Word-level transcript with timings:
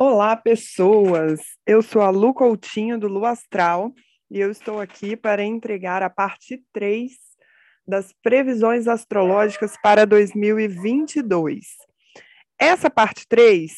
Olá, 0.00 0.36
pessoas! 0.36 1.40
Eu 1.66 1.82
sou 1.82 2.02
a 2.02 2.10
Lu 2.10 2.32
Coutinho, 2.32 3.00
do 3.00 3.08
Lu 3.08 3.24
Astral, 3.24 3.92
e 4.30 4.38
eu 4.38 4.48
estou 4.48 4.80
aqui 4.80 5.16
para 5.16 5.42
entregar 5.42 6.04
a 6.04 6.08
parte 6.08 6.62
3 6.72 7.10
das 7.84 8.14
previsões 8.22 8.86
astrológicas 8.86 9.74
para 9.82 10.06
2022. 10.06 11.66
Essa 12.56 12.88
parte 12.88 13.26
3 13.26 13.72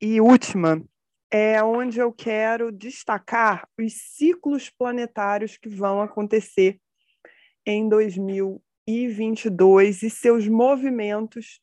e 0.00 0.18
última 0.18 0.82
é 1.30 1.62
onde 1.62 1.98
eu 1.98 2.10
quero 2.10 2.72
destacar 2.72 3.68
os 3.78 3.92
ciclos 3.92 4.70
planetários 4.70 5.58
que 5.58 5.68
vão 5.68 6.00
acontecer 6.00 6.80
em 7.66 7.86
2022 7.86 10.02
e 10.02 10.08
seus 10.08 10.48
movimentos 10.48 11.60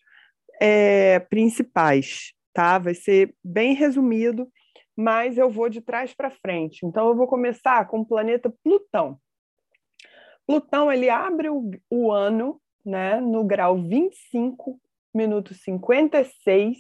é, 0.62 1.18
principais 1.18 2.36
tá? 2.54 2.78
Vai 2.78 2.94
ser 2.94 3.36
bem 3.44 3.74
resumido, 3.74 4.48
mas 4.96 5.38
eu 5.38 5.50
vou 5.50 5.70
de 5.70 5.82
trás 5.82 6.14
para 6.14 6.30
frente. 6.30 6.86
Então 6.86 7.08
eu 7.10 7.16
vou 7.16 7.28
começar 7.28 7.88
com 7.88 8.02
o 8.02 8.06
planeta 8.06 8.54
Plutão. 8.64 9.18
Plutão 10.46 10.92
ele 10.92 11.10
abre 11.10 11.50
o, 11.50 11.72
o 11.90 12.12
ano, 12.12 12.62
né, 12.86 13.20
no 13.20 13.44
grau 13.44 13.78
25, 13.78 14.80
minuto 15.14 15.54
56 15.54 16.78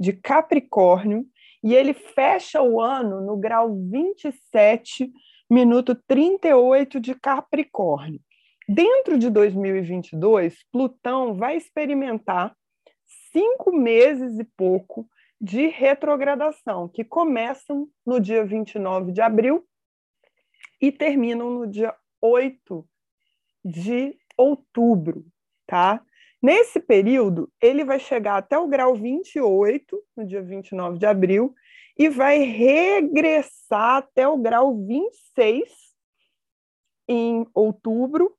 de 0.00 0.12
Capricórnio, 0.12 1.26
e 1.62 1.74
ele 1.74 1.94
fecha 1.94 2.62
o 2.62 2.80
ano 2.80 3.20
no 3.20 3.36
grau 3.36 3.74
27, 3.90 5.12
minuto 5.50 5.94
38 6.06 6.98
de 7.00 7.14
Capricórnio. 7.14 8.20
Dentro 8.68 9.18
de 9.18 9.28
2022, 9.28 10.56
Plutão 10.72 11.34
vai 11.34 11.56
experimentar 11.56 12.54
cinco 13.34 13.72
meses 13.72 14.38
e 14.38 14.44
pouco 14.44 15.08
de 15.40 15.66
retrogradação, 15.66 16.88
que 16.88 17.02
começam 17.02 17.88
no 18.06 18.20
dia 18.20 18.44
29 18.44 19.10
de 19.10 19.20
abril 19.20 19.66
e 20.80 20.92
terminam 20.92 21.50
no 21.50 21.66
dia 21.66 21.92
8 22.22 22.88
de 23.64 24.16
outubro, 24.38 25.26
tá? 25.66 26.00
Nesse 26.40 26.78
período, 26.78 27.50
ele 27.60 27.84
vai 27.84 27.98
chegar 27.98 28.36
até 28.36 28.56
o 28.56 28.68
grau 28.68 28.94
28, 28.94 30.00
no 30.16 30.26
dia 30.26 30.42
29 30.42 30.98
de 30.98 31.06
abril, 31.06 31.54
e 31.98 32.08
vai 32.08 32.38
regressar 32.38 33.96
até 33.96 34.28
o 34.28 34.36
grau 34.36 34.76
26 34.76 35.72
em 37.08 37.46
outubro, 37.54 38.36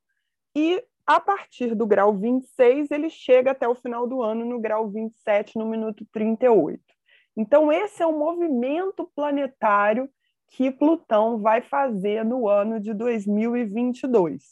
e 0.55 0.81
a 1.05 1.19
partir 1.19 1.75
do 1.75 1.85
grau 1.85 2.13
26, 2.13 2.89
ele 2.91 3.09
chega 3.09 3.51
até 3.51 3.67
o 3.67 3.75
final 3.75 4.07
do 4.07 4.23
ano 4.23 4.43
no 4.43 4.59
grau 4.59 4.89
27, 4.89 5.57
no 5.57 5.65
minuto 5.65 6.05
38. 6.11 6.81
Então, 7.37 7.71
esse 7.71 8.01
é 8.01 8.05
o 8.05 8.17
movimento 8.17 9.09
planetário 9.15 10.09
que 10.49 10.71
Plutão 10.71 11.39
vai 11.39 11.61
fazer 11.61 12.23
no 12.23 12.47
ano 12.47 12.79
de 12.79 12.93
2022. 12.93 14.43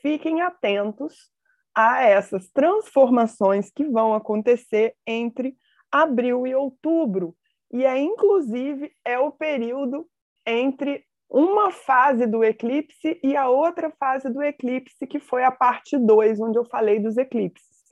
Fiquem 0.00 0.40
atentos 0.40 1.30
a 1.74 2.02
essas 2.02 2.48
transformações 2.50 3.70
que 3.70 3.84
vão 3.84 4.14
acontecer 4.14 4.94
entre 5.06 5.56
abril 5.90 6.46
e 6.46 6.54
outubro. 6.54 7.36
E 7.72 7.84
é 7.84 7.98
inclusive 7.98 8.92
é 9.04 9.18
o 9.18 9.30
período 9.30 10.06
entre 10.46 11.04
uma 11.36 11.72
fase 11.72 12.28
do 12.28 12.44
eclipse 12.44 13.18
e 13.20 13.36
a 13.36 13.48
outra 13.48 13.90
fase 13.98 14.30
do 14.30 14.40
eclipse, 14.40 15.04
que 15.04 15.18
foi 15.18 15.42
a 15.42 15.50
parte 15.50 15.98
2, 15.98 16.40
onde 16.40 16.56
eu 16.56 16.64
falei 16.64 17.00
dos 17.00 17.16
eclipses. 17.16 17.82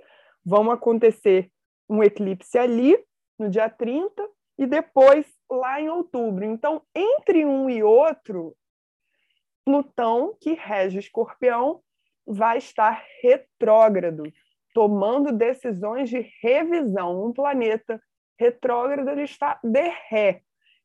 Vão 0.46 0.70
acontecer 0.70 1.50
um 1.88 2.04
eclipse 2.04 2.56
ali, 2.56 2.96
no 3.36 3.50
dia 3.50 3.68
30, 3.68 4.24
e 4.56 4.64
depois 4.64 5.26
lá 5.50 5.80
em 5.80 5.88
outubro. 5.88 6.44
Então, 6.44 6.82
entre 6.94 7.44
um 7.44 7.68
e 7.68 7.82
outro, 7.82 8.54
Plutão, 9.64 10.36
que 10.40 10.52
rege 10.52 11.00
Escorpião, 11.00 11.80
vai 12.24 12.58
estar 12.58 13.04
retrógrado, 13.22 14.22
tomando 14.72 15.32
decisões 15.32 16.08
de 16.08 16.30
revisão. 16.40 17.26
Um 17.26 17.32
planeta 17.32 18.00
retrógrado 18.38 19.08
ele 19.08 19.24
está 19.24 19.58
de 19.64 19.92
ré, 20.08 20.42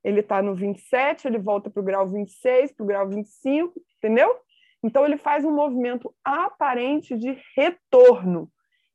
ele 0.08 0.22
está 0.22 0.42
no 0.42 0.56
27, 0.56 1.28
ele 1.28 1.38
volta 1.38 1.70
para 1.70 1.82
o 1.82 1.84
grau 1.84 2.08
26, 2.08 2.72
para 2.72 2.84
o 2.84 2.88
grau 2.88 3.10
25, 3.10 3.74
entendeu? 3.98 4.40
Então, 4.82 5.06
ele 5.06 5.18
faz 5.18 5.44
um 5.44 5.54
movimento 5.54 6.16
aparente 6.24 7.18
de 7.18 7.38
retorno. 7.58 8.50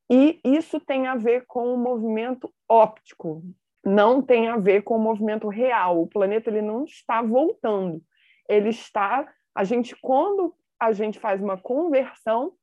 E 0.09 0.39
isso 0.43 0.79
tem 0.79 1.05
a 1.05 1.15
ver 1.15 1.45
com 1.45 1.71
o 1.71 1.77
movimento 1.77 2.51
óptico, 2.67 3.43
não 3.85 4.23
tem 4.23 4.47
a 4.47 4.57
ver 4.57 4.81
com 4.81 4.95
o 4.95 4.99
movimento 4.99 5.47
real. 5.49 6.01
O 6.01 6.07
planeta 6.07 6.49
ele 6.49 6.63
não 6.63 6.83
está 6.83 7.21
voltando. 7.21 8.01
Ele 8.49 8.69
está. 8.69 9.31
A 9.53 9.63
gente, 9.63 9.95
quando 10.01 10.55
a 10.79 10.93
gente 10.93 11.19
faz 11.19 11.39
uma 11.43 11.57
conversão, 11.57 12.53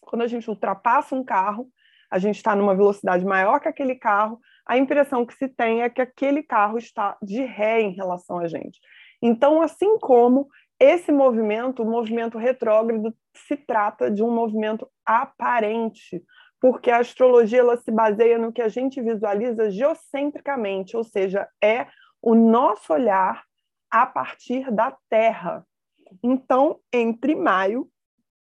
quando 0.00 0.22
a 0.22 0.26
gente 0.26 0.48
ultrapassa 0.48 1.14
um 1.14 1.22
carro, 1.22 1.68
a 2.10 2.18
gente 2.18 2.36
está 2.36 2.56
numa 2.56 2.74
velocidade 2.74 3.22
maior 3.22 3.60
que 3.60 3.68
aquele 3.68 3.96
carro, 3.96 4.40
a 4.66 4.76
impressão 4.76 5.26
que 5.26 5.34
se 5.34 5.48
tem 5.48 5.82
é 5.82 5.90
que 5.90 6.00
aquele 6.00 6.42
carro 6.42 6.78
está 6.78 7.16
de 7.22 7.42
ré 7.44 7.80
em 7.80 7.92
relação 7.92 8.38
a 8.38 8.46
gente. 8.46 8.78
Então, 9.20 9.62
assim 9.62 9.98
como 9.98 10.48
esse 10.78 11.12
movimento, 11.12 11.82
o 11.82 11.90
movimento 11.90 12.38
retrógrado, 12.38 13.14
se 13.34 13.56
trata 13.56 14.10
de 14.10 14.22
um 14.22 14.30
movimento 14.30 14.88
aparente, 15.06 16.22
porque 16.60 16.90
a 16.90 16.98
astrologia 16.98 17.60
ela 17.60 17.76
se 17.76 17.90
baseia 17.90 18.38
no 18.38 18.52
que 18.52 18.62
a 18.62 18.68
gente 18.68 19.00
visualiza 19.00 19.70
geocentricamente, 19.70 20.96
ou 20.96 21.04
seja, 21.04 21.48
é 21.62 21.86
o 22.20 22.34
nosso 22.34 22.92
olhar 22.92 23.44
a 23.90 24.06
partir 24.06 24.70
da 24.70 24.96
Terra. 25.08 25.66
Então, 26.22 26.80
entre 26.92 27.34
maio 27.34 27.88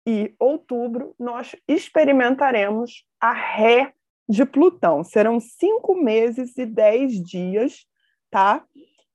e 0.06 0.34
outubro, 0.38 1.14
nós 1.18 1.54
experimentaremos 1.68 3.04
a 3.20 3.32
ré 3.32 3.92
de 4.28 4.44
Plutão. 4.44 5.02
Serão 5.04 5.40
cinco 5.40 5.94
meses 5.94 6.56
e 6.56 6.66
dez 6.66 7.12
dias, 7.22 7.86
tá? 8.30 8.64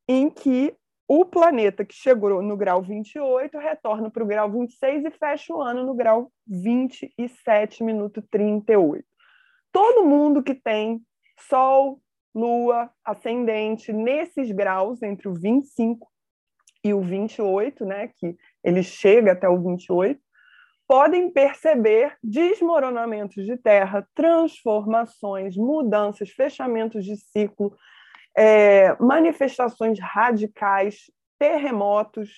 Em 0.07 0.29
que 0.29 0.75
o 1.07 1.23
planeta 1.23 1.85
que 1.85 1.95
chegou 1.95 2.41
no 2.41 2.57
grau 2.57 2.81
28 2.81 3.57
retorna 3.57 4.11
para 4.11 4.23
o 4.23 4.27
grau 4.27 4.51
26 4.51 5.05
e 5.05 5.11
fecha 5.11 5.53
o 5.53 5.61
ano 5.61 5.85
no 5.85 5.95
grau 5.95 6.31
27, 6.45 7.83
minuto 7.83 8.21
38. 8.29 9.05
Todo 9.71 10.05
mundo 10.05 10.43
que 10.43 10.53
tem 10.53 11.01
Sol, 11.49 12.01
Lua, 12.35 12.91
ascendente 13.05 13.93
nesses 13.93 14.51
graus, 14.51 15.01
entre 15.01 15.29
o 15.29 15.33
25 15.33 16.07
e 16.83 16.93
o 16.93 17.01
28, 17.01 17.85
né, 17.85 18.09
que 18.09 18.37
ele 18.63 18.83
chega 18.83 19.31
até 19.31 19.47
o 19.47 19.61
28, 19.61 20.19
podem 20.87 21.29
perceber 21.29 22.15
desmoronamentos 22.23 23.45
de 23.45 23.57
terra, 23.57 24.07
transformações, 24.15 25.57
mudanças, 25.57 26.29
fechamentos 26.29 27.03
de 27.03 27.17
ciclo, 27.17 27.75
é, 28.35 28.95
manifestações 28.99 29.99
radicais, 29.99 31.11
terremotos, 31.37 32.29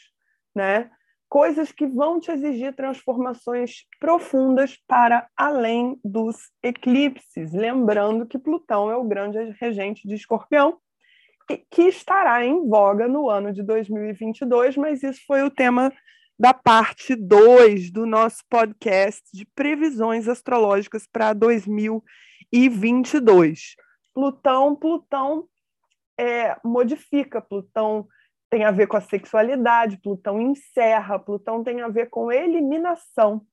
né? 0.56 0.90
coisas 1.30 1.72
que 1.72 1.86
vão 1.86 2.20
te 2.20 2.32
exigir 2.32 2.76
transformações 2.76 3.86
profundas 4.00 4.76
para 4.88 5.28
além 5.38 6.00
dos 6.04 6.36
eclipses. 6.64 7.54
Lembrando 7.54 8.26
que 8.26 8.40
Plutão 8.40 8.90
é 8.90 8.96
o 8.98 9.04
grande 9.04 9.38
regente 9.62 10.08
de 10.08 10.16
Escorpião, 10.16 10.80
que 11.70 11.84
estará 11.84 12.44
em 12.44 12.68
voga 12.68 13.08
no 13.08 13.30
ano 13.30 13.54
de 13.54 13.62
2022, 13.64 14.76
mas 14.76 15.04
isso 15.04 15.22
foi 15.28 15.44
o 15.44 15.52
tema 15.52 15.94
da 16.40 16.54
parte 16.54 17.18
2 17.18 17.92
do 17.92 18.06
nosso 18.06 18.46
podcast 18.50 19.22
de 19.34 19.46
previsões 19.46 20.30
astrológicas 20.30 21.06
para 21.06 21.34
2022. 21.34 23.76
Plutão, 24.14 24.74
Plutão 24.74 25.50
é, 26.18 26.56
modifica, 26.64 27.41
Plutão 27.41 28.08
tem 28.50 28.64
a 28.64 28.72
ver 28.72 28.88
com 28.88 28.96
a 28.96 29.02
sexualidade, 29.02 30.00
Plutão 30.02 30.40
encerra, 30.40 31.20
Plutão 31.20 31.62
tem 31.62 31.82
a 31.82 31.90
ver 31.90 32.09
com 32.09 32.32
eliminação. 32.32 33.46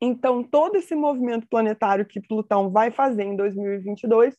Então, 0.00 0.42
todo 0.42 0.74
esse 0.76 0.96
movimento 0.96 1.46
planetário 1.46 2.04
que 2.04 2.20
Plutão 2.20 2.70
vai 2.70 2.90
fazer 2.90 3.22
em 3.22 3.36
2022 3.36 4.36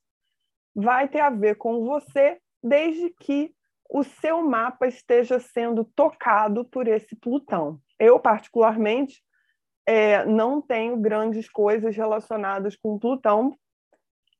vai 0.75 1.07
ter 1.07 1.21
a 1.21 1.29
ver 1.29 1.55
com 1.55 1.85
você, 1.85 2.37
desde 2.61 3.11
que 3.11 3.55
o 3.93 4.03
seu 4.03 4.41
mapa 4.41 4.87
esteja 4.87 5.37
sendo 5.37 5.83
tocado 5.83 6.63
por 6.63 6.87
esse 6.87 7.13
Plutão. 7.13 7.77
Eu, 7.99 8.17
particularmente, 8.21 9.21
é, 9.85 10.23
não 10.23 10.61
tenho 10.61 10.95
grandes 10.95 11.49
coisas 11.49 11.93
relacionadas 11.93 12.77
com 12.77 12.97
Plutão 12.97 13.53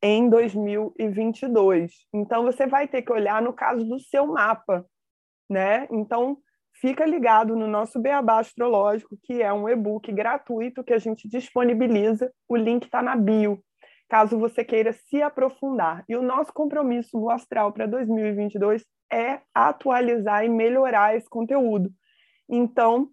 em 0.02 0.30
2022. 0.30 1.92
Então, 2.14 2.46
você 2.46 2.66
vai 2.66 2.88
ter 2.88 3.02
que 3.02 3.12
olhar 3.12 3.42
no 3.42 3.52
caso 3.52 3.84
do 3.84 4.00
seu 4.00 4.26
mapa, 4.26 4.86
né? 5.50 5.86
Então, 5.92 6.38
fica 6.80 7.06
ligado 7.06 7.54
no 7.54 7.68
nosso 7.68 8.00
Beabá 8.00 8.40
Astrológico, 8.40 9.18
que 9.22 9.42
é 9.42 9.52
um 9.52 9.68
e-book 9.68 10.10
gratuito 10.14 10.82
que 10.82 10.94
a 10.94 10.98
gente 10.98 11.28
disponibiliza. 11.28 12.32
O 12.48 12.56
link 12.56 12.86
está 12.86 13.02
na 13.02 13.18
bio. 13.18 13.62
caso 14.10 14.40
você 14.40 14.64
queira 14.64 14.94
se 14.94 15.22
aprofundar. 15.22 16.06
E 16.08 16.16
o 16.16 16.22
nosso 16.22 16.54
compromisso 16.54 17.20
no 17.20 17.30
Astral 17.30 17.74
para 17.74 17.86
2022 17.86 18.86
é 19.12 19.42
atualizar 19.54 20.46
e 20.46 20.50
melhorar 20.50 21.16
esse 21.16 21.30
conteúdo. 21.30 21.92
Então, 22.50 23.10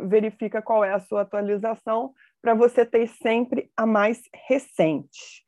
verifica 0.00 0.60
qual 0.60 0.84
é 0.84 0.92
a 0.92 1.00
sua 1.00 1.22
atualização 1.22 2.12
para 2.42 2.54
você 2.54 2.84
ter 2.84 3.08
sempre 3.08 3.70
a 3.76 3.86
mais 3.86 4.20
recente. 4.48 5.44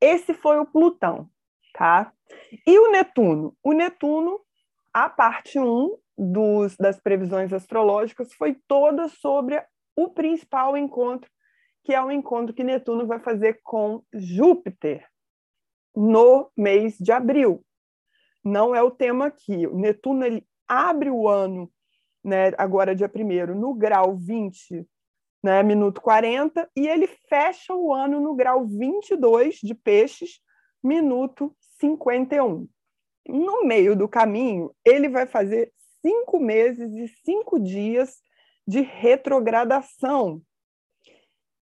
Esse 0.00 0.34
foi 0.34 0.58
o 0.58 0.66
Plutão, 0.66 1.28
tá? 1.72 2.12
E 2.66 2.78
o 2.78 2.90
Netuno? 2.90 3.56
O 3.62 3.72
Netuno, 3.72 4.40
a 4.92 5.08
parte 5.08 5.58
1 5.58 5.96
dos, 6.18 6.76
das 6.76 7.00
previsões 7.00 7.52
astrológicas 7.52 8.32
foi 8.34 8.56
toda 8.68 9.08
sobre 9.08 9.62
o 9.96 10.10
principal 10.10 10.76
encontro 10.76 11.30
que 11.86 11.94
é 11.94 12.02
o 12.02 12.10
encontro 12.10 12.52
que 12.52 12.64
Netuno 12.64 13.06
vai 13.06 13.20
fazer 13.20 13.60
com 13.62 14.02
Júpiter 14.12 15.06
no 15.94 16.50
mês 16.56 16.98
de 16.98 17.12
abril. 17.12 17.64
Não 18.46 18.72
é 18.72 18.80
o 18.80 18.92
tema 18.92 19.26
aqui. 19.26 19.66
O 19.66 19.76
Netuno 19.76 20.24
ele 20.24 20.46
abre 20.68 21.10
o 21.10 21.26
ano, 21.26 21.68
né, 22.22 22.52
agora 22.56 22.94
dia 22.94 23.10
1 23.12 23.54
no 23.58 23.74
grau 23.74 24.16
20, 24.16 24.86
né, 25.42 25.64
minuto 25.64 26.00
40, 26.00 26.70
e 26.76 26.86
ele 26.86 27.08
fecha 27.28 27.74
o 27.74 27.92
ano 27.92 28.20
no 28.20 28.36
grau 28.36 28.64
22 28.64 29.56
de 29.56 29.74
peixes, 29.74 30.40
minuto 30.80 31.52
51. 31.80 32.68
No 33.28 33.64
meio 33.64 33.96
do 33.96 34.08
caminho, 34.08 34.72
ele 34.84 35.08
vai 35.08 35.26
fazer 35.26 35.72
cinco 36.00 36.38
meses 36.38 36.92
e 36.94 37.08
cinco 37.24 37.58
dias 37.58 38.20
de 38.64 38.80
retrogradação, 38.80 40.40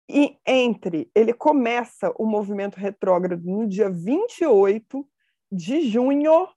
e 0.09 0.37
entre, 0.47 1.11
ele 1.15 1.33
começa 1.33 2.13
o 2.17 2.27
movimento 2.27 2.77
retrógrado 2.77 3.45
no 3.45 3.67
dia 3.67 3.89
28 3.89 5.05
de 5.51 5.83
junho 5.89 6.49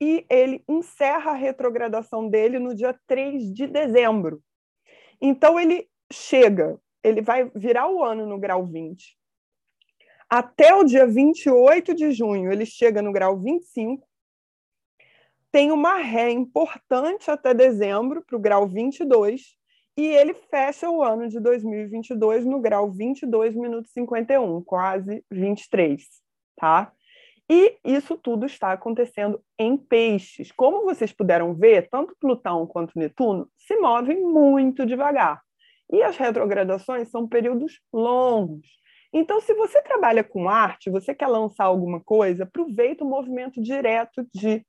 e 0.00 0.26
ele 0.28 0.62
encerra 0.68 1.32
a 1.32 1.34
retrogradação 1.34 2.28
dele 2.28 2.58
no 2.58 2.74
dia 2.74 2.98
3 3.06 3.52
de 3.52 3.66
dezembro. 3.66 4.42
Então 5.20 5.58
ele 5.58 5.88
chega, 6.12 6.78
ele 7.02 7.22
vai 7.22 7.50
virar 7.54 7.88
o 7.88 8.04
ano 8.04 8.26
no 8.26 8.38
grau 8.38 8.66
20. 8.66 9.16
Até 10.28 10.74
o 10.74 10.84
dia 10.84 11.06
28 11.06 11.94
de 11.94 12.10
junho, 12.10 12.52
ele 12.52 12.66
chega 12.66 13.00
no 13.00 13.12
grau 13.12 13.38
25. 13.38 14.06
Tem 15.50 15.70
uma 15.70 15.96
ré 15.98 16.30
importante 16.30 17.30
até 17.30 17.54
dezembro, 17.54 18.22
para 18.24 18.36
o 18.36 18.40
grau 18.40 18.66
22 18.66 19.56
e 19.96 20.04
ele 20.04 20.34
fecha 20.34 20.90
o 20.90 21.02
ano 21.02 21.28
de 21.28 21.40
2022 21.40 22.44
no 22.44 22.60
grau 22.60 22.90
22 22.90 23.54
minutos 23.54 23.92
51, 23.92 24.62
quase 24.62 25.24
23, 25.30 26.04
tá? 26.56 26.92
E 27.48 27.78
isso 27.84 28.16
tudo 28.16 28.44
está 28.44 28.72
acontecendo 28.72 29.40
em 29.58 29.76
peixes. 29.76 30.50
Como 30.50 30.84
vocês 30.84 31.12
puderam 31.12 31.54
ver, 31.54 31.88
tanto 31.88 32.16
Plutão 32.20 32.66
quanto 32.66 32.98
Netuno 32.98 33.48
se 33.56 33.76
movem 33.76 34.20
muito 34.20 34.84
devagar. 34.84 35.40
E 35.92 36.02
as 36.02 36.16
retrogradações 36.16 37.08
são 37.08 37.28
períodos 37.28 37.80
longos. 37.92 38.66
Então, 39.12 39.40
se 39.40 39.54
você 39.54 39.80
trabalha 39.82 40.24
com 40.24 40.48
arte, 40.48 40.90
você 40.90 41.14
quer 41.14 41.28
lançar 41.28 41.64
alguma 41.64 42.00
coisa, 42.00 42.42
aproveita 42.42 43.04
o 43.04 43.08
movimento 43.08 43.62
direto 43.62 44.26
de 44.34 44.66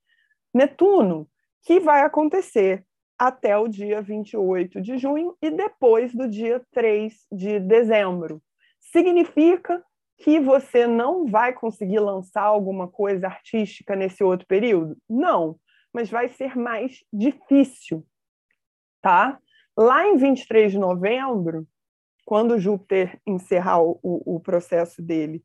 Netuno, 0.53 1.27
que 1.63 1.80
vai 1.80 2.01
acontecer 2.01 2.85
até 3.18 3.57
o 3.57 3.68
dia 3.68 4.01
28 4.01 4.80
de 4.80 4.97
junho 4.97 5.35
e 5.41 5.50
depois 5.50 6.13
do 6.13 6.30
dia 6.30 6.62
3 6.71 7.13
de 7.31 7.59
dezembro. 7.59 8.41
Significa 8.80 9.83
que 10.18 10.40
você 10.40 10.88
não 10.88 11.28
vai 11.28 11.54
conseguir 11.54 12.00
lançar 12.00 12.44
alguma 12.44 12.88
coisa 12.88 13.28
artística 13.28 13.96
nesse 13.96 14.24
outro 14.24 14.48
período? 14.48 14.98
Não, 15.08 15.60
mas 15.94 16.10
vai 16.10 16.30
ser 16.30 16.56
mais 16.56 17.04
difícil, 17.14 18.06
tá? 19.02 19.40
Lá 19.78 20.08
em 20.08 20.18
23 20.18 20.72
de 20.72 20.80
novembro, 20.80 21.68
quando 22.25 22.60
Júpiter 22.60 23.19
encerrar 23.25 23.81
o, 23.81 24.00
o 24.02 24.40
processo 24.40 25.02
dele 25.02 25.44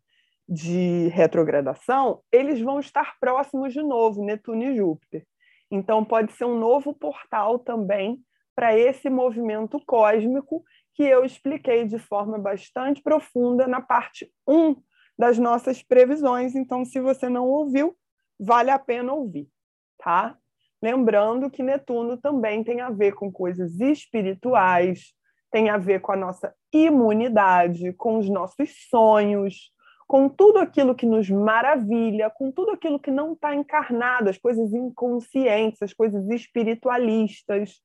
de 0.49 1.09
retrogradação, 1.09 2.23
eles 2.33 2.61
vão 2.61 2.81
estar 2.81 3.19
próximos 3.21 3.73
de 3.73 3.83
novo, 3.83 4.25
Netuno 4.25 4.65
e 4.65 4.77
Júpiter. 4.77 5.27
Então, 5.71 6.05
pode 6.05 6.33
ser 6.33 6.45
um 6.45 6.59
novo 6.59 6.93
portal 6.93 7.59
também 7.59 8.23
para 8.55 8.77
esse 8.77 9.09
movimento 9.09 9.81
cósmico 9.87 10.65
que 10.95 11.03
eu 11.03 11.25
expliquei 11.25 11.85
de 11.87 11.99
forma 11.99 12.39
bastante 12.39 13.03
profunda 13.03 13.67
na 13.67 13.81
parte 13.81 14.31
1 14.47 14.77
das 15.19 15.39
nossas 15.39 15.83
previsões. 15.83 16.55
Então, 16.55 16.85
se 16.85 17.01
você 17.01 17.29
não 17.29 17.47
ouviu, 17.47 17.97
vale 18.39 18.71
a 18.71 18.79
pena 18.79 19.13
ouvir, 19.13 19.49
tá? 19.99 20.37
Lembrando 20.83 21.51
que 21.51 21.63
Netuno 21.63 22.17
também 22.17 22.65
tem 22.65 22.81
a 22.81 22.91
ver 22.91 23.15
com 23.15 23.31
coisas 23.31 23.81
espirituais, 23.81 25.15
tem 25.51 25.71
a 25.71 25.77
ver 25.77 26.01
com 26.01 26.13
a 26.13 26.17
nossa 26.17 26.53
imunidade, 26.73 27.93
com 27.93 28.19
os 28.19 28.29
nossos 28.29 28.89
sonhos, 28.89 29.71
com 30.09 30.29
tudo 30.29 30.59
aquilo 30.59 30.95
que 30.95 31.07
nos 31.07 31.31
maravilha, 31.31 32.29
com 32.31 32.51
tudo 32.51 32.73
aquilo 32.73 32.99
que 32.99 33.11
não 33.11 33.35
está 33.35 33.55
encarnado, 33.55 34.29
as 34.29 34.39
coisas 34.39 34.73
inconscientes, 34.73 35.81
as 35.81 35.95
coisas 35.95 36.29
espiritualistas. 36.29 37.81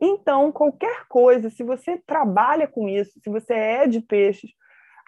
Então, 0.00 0.50
qualquer 0.50 1.06
coisa, 1.08 1.50
se 1.50 1.62
você 1.62 1.98
trabalha 1.98 2.66
com 2.66 2.88
isso, 2.88 3.20
se 3.22 3.28
você 3.28 3.52
é 3.52 3.86
de 3.86 4.00
peixes, 4.00 4.50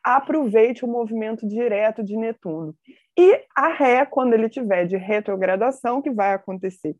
aproveite 0.04 0.84
o 0.84 0.88
movimento 0.88 1.46
direto 1.46 2.02
de 2.02 2.16
Netuno. 2.16 2.74
E 3.18 3.44
a 3.56 3.68
Ré, 3.68 4.04
quando 4.04 4.34
ele 4.34 4.48
tiver 4.48 4.86
de 4.86 4.96
retrogradação, 4.96 6.02
que 6.02 6.10
vai 6.10 6.34
acontecer 6.34 6.96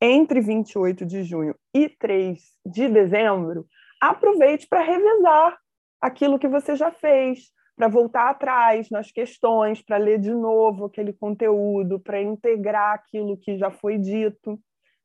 entre 0.00 0.40
28 0.40 1.04
de 1.04 1.22
junho 1.22 1.54
e 1.74 1.88
3 1.88 2.40
de 2.64 2.88
dezembro, 2.88 3.66
aproveite 4.00 4.66
para 4.66 4.82
revisar 4.82 5.58
aquilo 6.00 6.38
que 6.38 6.48
você 6.48 6.74
já 6.74 6.90
fez, 6.90 7.50
para 7.76 7.86
voltar 7.86 8.30
atrás 8.30 8.88
nas 8.90 9.12
questões, 9.12 9.82
para 9.82 9.98
ler 9.98 10.18
de 10.18 10.32
novo 10.32 10.86
aquele 10.86 11.12
conteúdo, 11.12 12.00
para 12.00 12.20
integrar 12.20 12.94
aquilo 12.94 13.36
que 13.36 13.58
já 13.58 13.70
foi 13.70 13.98
dito. 13.98 14.58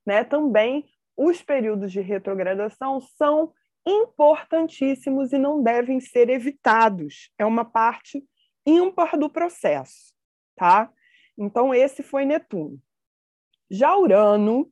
Né? 0.06 0.24
Também 0.24 0.86
os 1.18 1.42
períodos 1.42 1.92
de 1.92 2.02
retrogradação 2.02 3.00
são 3.00 3.54
importantíssimos 3.86 5.32
e 5.32 5.38
não 5.38 5.62
devem 5.62 6.00
ser 6.00 6.30
evitados. 6.30 7.32
É 7.38 7.46
uma 7.46 7.64
parte 7.64 8.24
ímpar 8.66 9.18
do 9.18 9.30
processo, 9.30 10.14
tá? 10.56 10.92
Então 11.38 11.74
esse 11.74 12.02
foi 12.02 12.26
Netuno. 12.26 12.82
Já 13.70 13.96
Urano, 13.96 14.72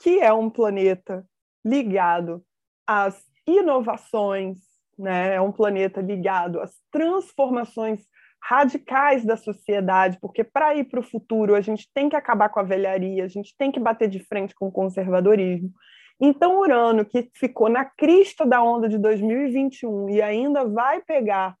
que 0.00 0.20
é 0.20 0.32
um 0.32 0.48
planeta 0.48 1.26
ligado 1.64 2.44
às 2.86 3.24
inovações, 3.46 4.58
né? 4.98 5.34
É 5.34 5.40
um 5.40 5.52
planeta 5.52 6.00
ligado 6.00 6.60
às 6.60 6.80
transformações 6.90 8.06
radicais 8.48 9.24
da 9.24 9.36
sociedade, 9.36 10.18
porque 10.20 10.44
para 10.44 10.72
ir 10.76 10.84
para 10.84 11.00
o 11.00 11.02
futuro 11.02 11.56
a 11.56 11.60
gente 11.60 11.90
tem 11.92 12.08
que 12.08 12.14
acabar 12.14 12.48
com 12.48 12.60
a 12.60 12.62
velharia, 12.62 13.24
a 13.24 13.28
gente 13.28 13.52
tem 13.58 13.72
que 13.72 13.80
bater 13.80 14.08
de 14.08 14.20
frente 14.20 14.54
com 14.54 14.68
o 14.68 14.72
conservadorismo. 14.72 15.72
Então, 16.20 16.60
Urano, 16.60 17.04
que 17.04 17.28
ficou 17.34 17.68
na 17.68 17.84
crista 17.84 18.46
da 18.46 18.62
onda 18.62 18.88
de 18.88 18.98
2021 18.98 20.10
e 20.10 20.22
ainda 20.22 20.64
vai 20.64 21.02
pegar 21.02 21.56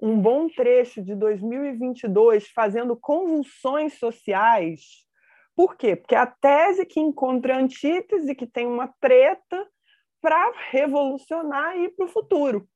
um 0.00 0.16
bom 0.16 0.48
trecho 0.48 1.02
de 1.02 1.16
2022 1.16 2.48
fazendo 2.54 2.96
convulsões 2.96 3.98
sociais. 3.98 4.80
Por 5.56 5.76
quê? 5.76 5.96
Porque 5.96 6.14
a 6.14 6.24
tese 6.24 6.86
que 6.86 7.00
encontra 7.00 7.58
antítese, 7.58 8.34
que 8.36 8.46
tem 8.46 8.64
uma 8.64 8.88
treta 9.00 9.66
para 10.22 10.52
revolucionar 10.70 11.76
e 11.76 11.86
ir 11.86 11.96
para 11.96 12.06
o 12.06 12.08
futuro. 12.08 12.68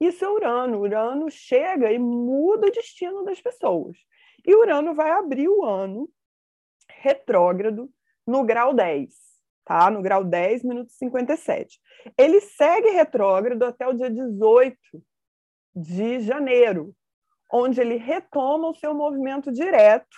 Isso 0.00 0.24
é 0.24 0.28
Urano. 0.28 0.80
Urano 0.80 1.30
chega 1.30 1.92
e 1.92 1.98
muda 1.98 2.68
o 2.68 2.70
destino 2.70 3.24
das 3.24 3.40
pessoas. 3.40 3.96
E 4.46 4.54
Urano 4.54 4.94
vai 4.94 5.10
abrir 5.10 5.48
o 5.48 5.64
ano 5.64 6.08
retrógrado 6.88 7.90
no 8.26 8.44
grau 8.44 8.74
10, 8.74 9.14
tá? 9.64 9.90
No 9.90 10.02
grau 10.02 10.24
10, 10.24 10.64
minuto 10.64 10.92
57. 10.92 11.80
Ele 12.16 12.40
segue 12.40 12.90
retrógrado 12.90 13.62
até 13.64 13.86
o 13.86 13.94
dia 13.94 14.10
18 14.10 14.76
de 15.74 16.20
janeiro, 16.20 16.94
onde 17.52 17.80
ele 17.80 17.96
retoma 17.96 18.68
o 18.68 18.74
seu 18.74 18.94
movimento 18.94 19.52
direto 19.52 20.16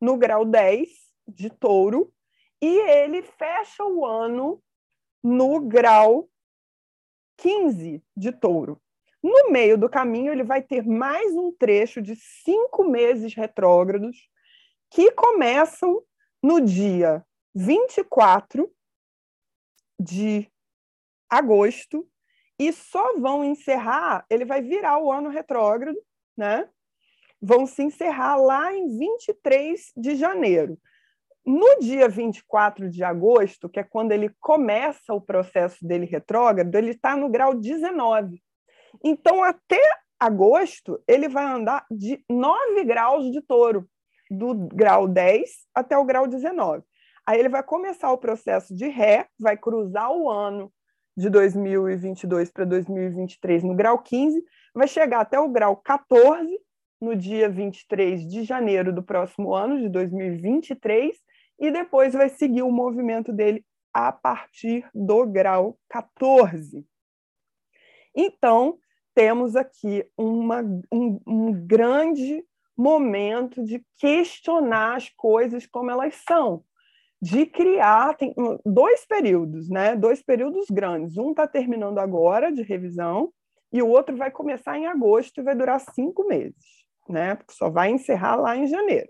no 0.00 0.16
grau 0.16 0.44
10 0.44 0.88
de 1.26 1.50
touro 1.50 2.12
e 2.60 2.66
ele 2.66 3.22
fecha 3.22 3.84
o 3.84 4.04
ano 4.04 4.62
no 5.22 5.60
grau 5.60 6.28
15 7.38 8.02
de 8.16 8.32
touro. 8.32 8.80
No 9.26 9.50
meio 9.50 9.76
do 9.76 9.88
caminho, 9.88 10.32
ele 10.32 10.44
vai 10.44 10.62
ter 10.62 10.86
mais 10.86 11.34
um 11.34 11.50
trecho 11.50 12.00
de 12.00 12.14
cinco 12.14 12.84
meses 12.84 13.34
retrógrados 13.34 14.28
que 14.90 15.10
começam 15.10 16.02
no 16.42 16.60
dia 16.60 17.24
24 17.54 18.70
de 19.98 20.48
agosto 21.28 22.06
e 22.58 22.72
só 22.72 23.18
vão 23.18 23.42
encerrar, 23.42 24.24
ele 24.30 24.44
vai 24.44 24.62
virar 24.62 24.98
o 24.98 25.10
ano 25.10 25.28
retrógrado 25.28 25.98
né? 26.36 26.68
Vão 27.40 27.66
se 27.66 27.82
encerrar 27.82 28.36
lá 28.36 28.74
em 28.74 28.98
23 28.98 29.92
de 29.96 30.14
janeiro. 30.14 30.78
No 31.44 31.78
dia 31.78 32.08
24 32.08 32.90
de 32.90 33.04
agosto, 33.04 33.68
que 33.68 33.78
é 33.78 33.84
quando 33.84 34.12
ele 34.12 34.34
começa 34.40 35.14
o 35.14 35.20
processo 35.20 35.86
dele 35.86 36.04
retrógrado, 36.04 36.74
ele 36.74 36.90
está 36.90 37.16
no 37.16 37.28
grau 37.28 37.54
19. 37.54 38.42
Então, 39.04 39.42
até 39.42 39.80
agosto, 40.18 41.02
ele 41.06 41.28
vai 41.28 41.44
andar 41.44 41.84
de 41.90 42.22
9 42.28 42.84
graus 42.84 43.30
de 43.30 43.40
touro, 43.40 43.88
do 44.30 44.54
grau 44.54 45.06
10 45.06 45.50
até 45.74 45.96
o 45.96 46.04
grau 46.04 46.26
19. 46.26 46.82
Aí 47.26 47.38
ele 47.38 47.48
vai 47.48 47.62
começar 47.62 48.10
o 48.12 48.18
processo 48.18 48.74
de 48.74 48.88
ré, 48.88 49.26
vai 49.38 49.56
cruzar 49.56 50.10
o 50.10 50.28
ano 50.28 50.72
de 51.16 51.30
2022 51.30 52.50
para 52.50 52.64
2023 52.64 53.64
no 53.64 53.74
grau 53.74 53.98
15, 53.98 54.42
vai 54.74 54.86
chegar 54.86 55.20
até 55.20 55.38
o 55.38 55.48
grau 55.48 55.76
14 55.76 56.58
no 57.00 57.16
dia 57.16 57.48
23 57.48 58.26
de 58.26 58.44
janeiro 58.44 58.92
do 58.92 59.02
próximo 59.02 59.54
ano, 59.54 59.78
de 59.78 59.88
2023, 59.88 61.16
e 61.58 61.70
depois 61.70 62.12
vai 62.12 62.28
seguir 62.28 62.62
o 62.62 62.70
movimento 62.70 63.32
dele 63.32 63.64
a 63.92 64.12
partir 64.12 64.88
do 64.94 65.26
grau 65.26 65.78
14. 65.88 66.86
Então, 68.14 68.78
temos 69.16 69.56
aqui 69.56 70.06
uma, 70.14 70.60
um, 70.92 71.18
um 71.26 71.66
grande 71.66 72.44
momento 72.76 73.64
de 73.64 73.82
questionar 73.98 74.96
as 74.96 75.08
coisas 75.08 75.66
como 75.66 75.90
elas 75.90 76.16
são, 76.28 76.62
de 77.20 77.46
criar 77.46 78.14
tem 78.14 78.34
dois 78.62 79.06
períodos, 79.06 79.70
né? 79.70 79.96
Dois 79.96 80.22
períodos 80.22 80.66
grandes. 80.70 81.16
Um 81.16 81.30
está 81.30 81.46
terminando 81.46 81.98
agora 81.98 82.52
de 82.52 82.60
revisão 82.60 83.32
e 83.72 83.80
o 83.82 83.88
outro 83.88 84.14
vai 84.14 84.30
começar 84.30 84.78
em 84.78 84.86
agosto 84.86 85.40
e 85.40 85.42
vai 85.42 85.54
durar 85.54 85.80
cinco 85.80 86.28
meses, 86.28 86.84
né? 87.08 87.36
Porque 87.36 87.54
só 87.54 87.70
vai 87.70 87.90
encerrar 87.90 88.36
lá 88.36 88.54
em 88.54 88.66
janeiro. 88.66 89.08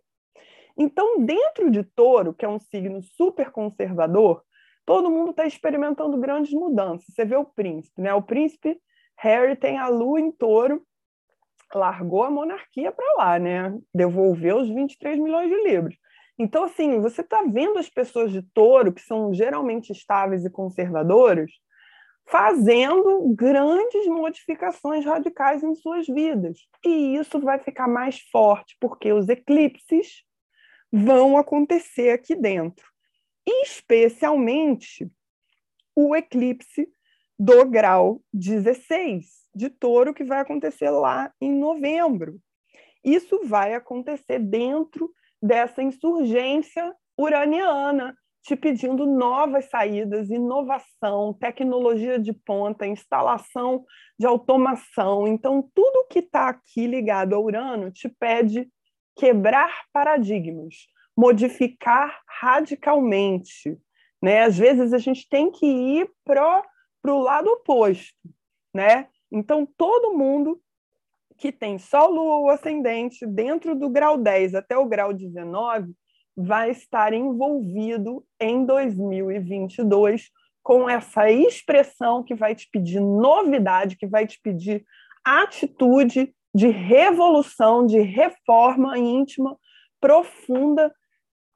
Então, 0.78 1.18
dentro 1.18 1.68
de 1.68 1.82
Touro, 1.82 2.32
que 2.32 2.44
é 2.44 2.48
um 2.48 2.60
signo 2.60 3.02
super 3.02 3.50
conservador, 3.50 4.44
todo 4.84 5.10
mundo 5.10 5.32
está 5.32 5.44
experimentando 5.46 6.16
grandes 6.16 6.52
mudanças. 6.52 7.12
Você 7.12 7.24
vê 7.24 7.34
o 7.34 7.44
príncipe, 7.44 8.00
né? 8.00 8.14
O 8.14 8.22
príncipe 8.22 8.80
Harry 9.18 9.56
tem 9.56 9.78
a 9.78 9.88
lua 9.88 10.20
em 10.20 10.30
Touro, 10.30 10.82
largou 11.74 12.22
a 12.22 12.30
monarquia 12.30 12.92
para 12.92 13.14
lá, 13.14 13.38
né? 13.38 13.76
Devolveu 13.94 14.58
os 14.58 14.68
23 14.68 15.18
milhões 15.18 15.48
de 15.48 15.62
livros. 15.62 15.96
Então, 16.38 16.64
assim, 16.64 17.00
você 17.00 17.22
está 17.22 17.42
vendo 17.42 17.78
as 17.78 17.88
pessoas 17.88 18.30
de 18.30 18.42
touro, 18.42 18.92
que 18.92 19.00
são 19.00 19.32
geralmente 19.32 19.90
estáveis 19.90 20.44
e 20.44 20.50
conservadoras, 20.50 21.50
fazendo 22.26 23.34
grandes 23.34 24.06
modificações 24.06 25.04
radicais 25.04 25.62
em 25.62 25.74
suas 25.74 26.06
vidas. 26.06 26.58
E 26.84 27.16
isso 27.16 27.40
vai 27.40 27.58
ficar 27.58 27.88
mais 27.88 28.20
forte, 28.30 28.76
porque 28.78 29.12
os 29.12 29.28
eclipses 29.28 30.24
vão 30.92 31.38
acontecer 31.38 32.10
aqui 32.10 32.34
dentro. 32.34 32.86
Especialmente 33.46 35.10
o 35.94 36.14
eclipse 36.14 36.86
do 37.38 37.64
grau 37.64 38.20
16 38.32 39.26
de 39.54 39.70
touro, 39.70 40.14
que 40.14 40.24
vai 40.24 40.40
acontecer 40.40 40.90
lá 40.90 41.32
em 41.40 41.52
novembro. 41.52 42.38
Isso 43.04 43.40
vai 43.44 43.74
acontecer 43.74 44.38
dentro 44.38 45.10
dessa 45.40 45.82
insurgência 45.82 46.94
uraniana, 47.18 48.16
te 48.42 48.54
pedindo 48.54 49.06
novas 49.06 49.68
saídas, 49.68 50.30
inovação, 50.30 51.32
tecnologia 51.34 52.18
de 52.18 52.32
ponta, 52.32 52.86
instalação 52.86 53.84
de 54.18 54.26
automação. 54.26 55.26
Então, 55.26 55.68
tudo 55.74 56.06
que 56.08 56.20
está 56.20 56.48
aqui 56.48 56.86
ligado 56.86 57.34
ao 57.34 57.42
Urano 57.42 57.90
te 57.90 58.08
pede 58.08 58.68
quebrar 59.16 59.84
paradigmas, 59.92 60.74
modificar 61.16 62.20
radicalmente. 62.40 63.76
Né? 64.22 64.44
Às 64.44 64.56
vezes 64.56 64.92
a 64.92 64.98
gente 64.98 65.28
tem 65.28 65.50
que 65.50 65.66
ir 65.66 66.10
para 66.24 66.62
o 67.04 67.18
lado 67.18 67.48
oposto. 67.48 68.16
Né? 68.74 69.08
Então, 69.30 69.66
todo 69.66 70.16
mundo 70.16 70.60
que 71.36 71.52
tem 71.52 71.78
Sol, 71.78 72.10
Lua 72.10 72.36
ou 72.36 72.50
Ascendente 72.50 73.26
dentro 73.26 73.74
do 73.74 73.88
grau 73.88 74.16
10 74.16 74.54
até 74.54 74.76
o 74.76 74.86
grau 74.86 75.12
19 75.12 75.92
vai 76.36 76.70
estar 76.70 77.12
envolvido 77.12 78.24
em 78.40 78.64
2022 78.64 80.30
com 80.62 80.88
essa 80.88 81.30
expressão 81.30 82.22
que 82.22 82.34
vai 82.34 82.54
te 82.54 82.68
pedir 82.70 83.00
novidade, 83.00 83.96
que 83.96 84.06
vai 84.06 84.26
te 84.26 84.40
pedir 84.42 84.84
atitude 85.24 86.34
de 86.54 86.68
revolução, 86.68 87.86
de 87.86 88.00
reforma 88.00 88.98
íntima 88.98 89.56
profunda, 90.00 90.92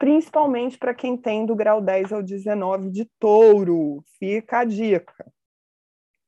principalmente 0.00 0.78
para 0.78 0.94
quem 0.94 1.14
tem 1.14 1.44
do 1.44 1.54
grau 1.54 1.80
10 1.80 2.12
ao 2.12 2.22
19 2.22 2.90
de 2.90 3.04
touro. 3.20 4.02
Fica 4.18 4.60
a 4.60 4.64
dica. 4.64 5.30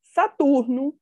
Saturno 0.03 0.95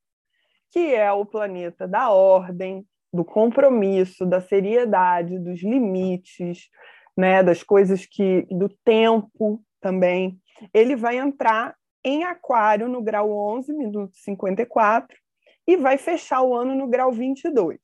que 0.72 0.96
é 0.96 1.12
o 1.12 1.26
planeta 1.26 1.86
da 1.86 2.10
ordem, 2.12 2.88
do 3.14 3.26
compromisso, 3.26 4.26
da 4.26 4.40
seriedade, 4.40 5.38
dos 5.38 5.62
limites, 5.62 6.70
né, 7.16 7.44
das 7.44 7.62
coisas 7.62 8.06
que 8.06 8.48
do 8.50 8.70
tempo 8.86 9.62
também. 9.82 10.40
Ele 10.74 10.96
vai 10.96 11.18
entrar 11.18 11.76
em 12.06 12.24
Aquário 12.24 12.88
no 12.88 13.02
grau 13.02 13.30
11, 13.30 13.74
minuto 13.74 14.16
54, 14.16 15.16
e 15.68 15.76
vai 15.76 15.98
fechar 15.98 16.42
o 16.42 16.56
ano 16.56 16.74
no 16.74 16.88
grau 16.88 17.12
22. 17.12 17.78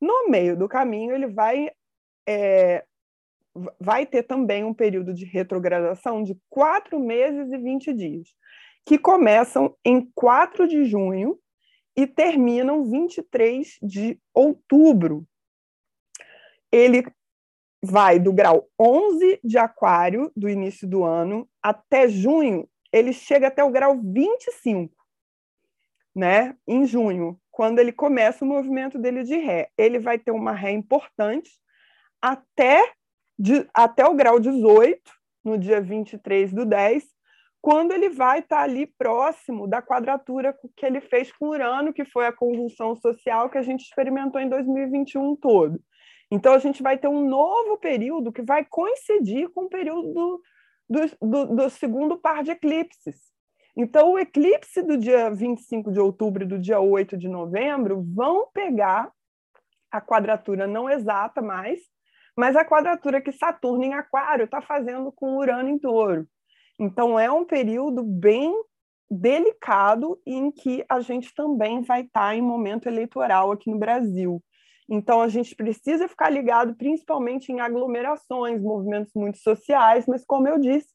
No 0.00 0.28
meio 0.28 0.56
do 0.56 0.68
caminho, 0.68 1.12
ele 1.12 1.26
vai, 1.26 1.70
é, 2.26 2.84
vai 3.80 4.06
ter 4.06 4.22
também 4.22 4.64
um 4.64 4.74
período 4.74 5.12
de 5.12 5.24
retrogradação 5.24 6.22
de 6.22 6.36
quatro 6.48 6.98
meses 6.98 7.52
e 7.52 7.58
20 7.58 7.92
dias, 7.92 8.28
que 8.84 8.98
começam 8.98 9.76
em 9.84 10.10
4 10.14 10.66
de 10.66 10.84
junho 10.84 11.38
e 11.96 12.06
terminam 12.06 12.84
23 12.84 13.78
de 13.82 14.18
outubro. 14.34 15.26
Ele 16.70 17.04
vai 17.82 18.18
do 18.18 18.32
grau 18.32 18.68
11 18.80 19.40
de 19.44 19.58
Aquário, 19.58 20.32
do 20.36 20.48
início 20.48 20.88
do 20.88 21.04
ano, 21.04 21.48
até 21.62 22.08
junho, 22.08 22.68
ele 22.92 23.12
chega 23.12 23.48
até 23.48 23.64
o 23.64 23.70
grau 23.70 23.98
25, 23.98 24.94
né? 26.14 26.54
Em 26.66 26.86
junho, 26.86 27.40
quando 27.50 27.78
ele 27.78 27.90
começa 27.90 28.44
o 28.44 28.48
movimento 28.48 28.98
dele 28.98 29.24
de 29.24 29.36
ré. 29.36 29.70
Ele 29.78 29.98
vai 29.98 30.18
ter 30.18 30.30
uma 30.30 30.52
ré 30.52 30.70
importante 30.70 31.50
até, 32.20 32.92
de, 33.42 33.68
até 33.74 34.06
o 34.06 34.14
grau 34.14 34.38
18, 34.38 35.00
no 35.44 35.58
dia 35.58 35.80
23 35.80 36.52
do 36.52 36.64
10, 36.64 37.04
quando 37.60 37.90
ele 37.90 38.08
vai 38.08 38.38
estar 38.38 38.58
tá 38.58 38.62
ali 38.62 38.86
próximo 38.86 39.66
da 39.66 39.82
quadratura 39.82 40.56
que 40.76 40.86
ele 40.86 41.00
fez 41.00 41.32
com 41.32 41.48
Urano, 41.48 41.92
que 41.92 42.04
foi 42.04 42.24
a 42.26 42.32
conjunção 42.32 42.94
social 42.94 43.50
que 43.50 43.58
a 43.58 43.62
gente 43.62 43.80
experimentou 43.80 44.40
em 44.40 44.48
2021 44.48 45.34
todo. 45.34 45.82
Então, 46.30 46.54
a 46.54 46.58
gente 46.58 46.84
vai 46.84 46.96
ter 46.96 47.08
um 47.08 47.28
novo 47.28 47.76
período 47.78 48.32
que 48.32 48.42
vai 48.42 48.64
coincidir 48.64 49.48
com 49.50 49.64
o 49.64 49.68
período 49.68 50.12
do, 50.12 50.42
do, 50.88 51.00
do, 51.20 51.56
do 51.56 51.70
segundo 51.70 52.16
par 52.16 52.44
de 52.44 52.52
eclipses. 52.52 53.16
Então, 53.76 54.12
o 54.12 54.18
eclipse 54.20 54.82
do 54.82 54.96
dia 54.96 55.30
25 55.30 55.90
de 55.90 55.98
outubro 55.98 56.44
e 56.44 56.46
do 56.46 56.60
dia 56.60 56.78
8 56.78 57.16
de 57.16 57.28
novembro 57.28 58.04
vão 58.14 58.46
pegar 58.54 59.10
a 59.90 60.00
quadratura 60.00 60.66
não 60.66 60.88
exata 60.88 61.42
mais, 61.42 61.80
mas 62.36 62.56
a 62.56 62.64
quadratura 62.64 63.20
que 63.20 63.32
Saturno 63.32 63.84
em 63.84 63.94
Aquário 63.94 64.44
está 64.44 64.60
fazendo 64.60 65.12
com 65.12 65.36
Urano 65.36 65.68
em 65.68 65.78
Touro. 65.78 66.26
Então, 66.78 67.18
é 67.18 67.30
um 67.30 67.44
período 67.44 68.02
bem 68.02 68.54
delicado 69.10 70.18
em 70.26 70.50
que 70.50 70.84
a 70.88 71.00
gente 71.00 71.34
também 71.34 71.82
vai 71.82 72.00
estar 72.00 72.34
em 72.34 72.40
momento 72.40 72.86
eleitoral 72.86 73.52
aqui 73.52 73.70
no 73.70 73.78
Brasil. 73.78 74.42
Então, 74.88 75.20
a 75.20 75.28
gente 75.28 75.54
precisa 75.54 76.08
ficar 76.08 76.30
ligado 76.30 76.74
principalmente 76.74 77.52
em 77.52 77.60
aglomerações, 77.60 78.62
movimentos 78.62 79.12
muito 79.14 79.38
sociais, 79.38 80.06
mas, 80.06 80.24
como 80.24 80.48
eu 80.48 80.58
disse, 80.58 80.88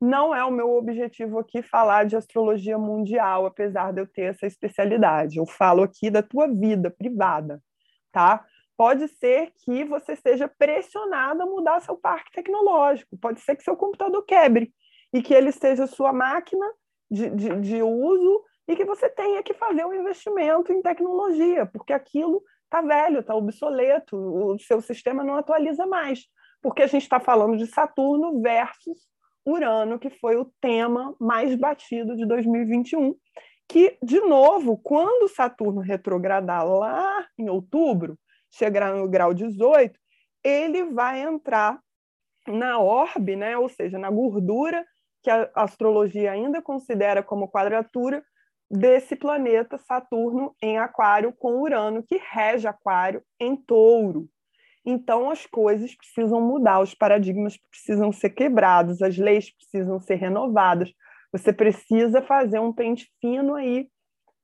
não 0.00 0.34
é 0.34 0.44
o 0.44 0.50
meu 0.50 0.76
objetivo 0.76 1.38
aqui 1.38 1.60
falar 1.60 2.04
de 2.04 2.16
astrologia 2.16 2.78
mundial, 2.78 3.46
apesar 3.46 3.92
de 3.92 4.00
eu 4.00 4.06
ter 4.06 4.30
essa 4.30 4.46
especialidade. 4.46 5.38
Eu 5.38 5.46
falo 5.46 5.82
aqui 5.82 6.10
da 6.10 6.22
tua 6.22 6.46
vida 6.46 6.90
privada, 6.90 7.60
tá? 8.12 8.44
Pode 8.78 9.08
ser 9.08 9.52
que 9.64 9.82
você 9.82 10.14
seja 10.14 10.46
pressionado 10.46 11.42
a 11.42 11.46
mudar 11.46 11.80
seu 11.80 11.96
parque 11.96 12.30
tecnológico, 12.30 13.18
pode 13.18 13.40
ser 13.40 13.56
que 13.56 13.64
seu 13.64 13.76
computador 13.76 14.24
quebre 14.24 14.72
e 15.12 15.20
que 15.20 15.34
ele 15.34 15.50
seja 15.50 15.88
sua 15.88 16.12
máquina 16.12 16.64
de, 17.10 17.28
de, 17.28 17.60
de 17.60 17.82
uso 17.82 18.44
e 18.68 18.76
que 18.76 18.84
você 18.84 19.08
tenha 19.08 19.42
que 19.42 19.52
fazer 19.52 19.84
um 19.84 19.92
investimento 19.92 20.72
em 20.72 20.80
tecnologia, 20.80 21.66
porque 21.66 21.92
aquilo 21.92 22.40
está 22.66 22.80
velho, 22.80 23.18
está 23.18 23.34
obsoleto, 23.34 24.16
o 24.16 24.56
seu 24.60 24.80
sistema 24.80 25.24
não 25.24 25.34
atualiza 25.34 25.84
mais, 25.84 26.26
porque 26.62 26.82
a 26.82 26.86
gente 26.86 27.02
está 27.02 27.18
falando 27.18 27.56
de 27.56 27.66
Saturno 27.66 28.40
versus 28.40 29.08
Urano, 29.44 29.98
que 29.98 30.10
foi 30.10 30.36
o 30.36 30.52
tema 30.60 31.16
mais 31.18 31.52
batido 31.56 32.14
de 32.14 32.24
2021, 32.26 33.12
que, 33.66 33.98
de 34.00 34.20
novo, 34.20 34.78
quando 34.78 35.26
Saturno 35.26 35.80
retrogradar 35.80 36.64
lá 36.64 37.26
em 37.36 37.48
outubro, 37.48 38.16
chegar 38.50 38.94
no 38.94 39.08
grau 39.08 39.34
18, 39.34 39.98
ele 40.42 40.84
vai 40.84 41.20
entrar 41.20 41.78
na 42.46 42.78
orbe, 42.78 43.36
né? 43.36 43.56
ou 43.56 43.68
seja, 43.68 43.98
na 43.98 44.10
gordura 44.10 44.84
que 45.22 45.30
a 45.30 45.50
astrologia 45.54 46.32
ainda 46.32 46.62
considera 46.62 47.22
como 47.22 47.48
quadratura 47.48 48.22
desse 48.70 49.16
planeta 49.16 49.78
Saturno 49.78 50.54
em 50.62 50.78
Aquário 50.78 51.32
com 51.32 51.60
Urano, 51.60 52.02
que 52.02 52.20
rege 52.30 52.68
Aquário 52.68 53.22
em 53.40 53.56
Touro. 53.56 54.28
Então, 54.84 55.30
as 55.30 55.44
coisas 55.44 55.94
precisam 55.94 56.40
mudar, 56.40 56.80
os 56.80 56.94
paradigmas 56.94 57.58
precisam 57.70 58.12
ser 58.12 58.30
quebrados, 58.30 59.02
as 59.02 59.18
leis 59.18 59.54
precisam 59.54 60.00
ser 60.00 60.14
renovadas. 60.14 60.92
Você 61.32 61.52
precisa 61.52 62.22
fazer 62.22 62.58
um 62.58 62.72
pente 62.72 63.10
fino 63.20 63.54
aí 63.54 63.88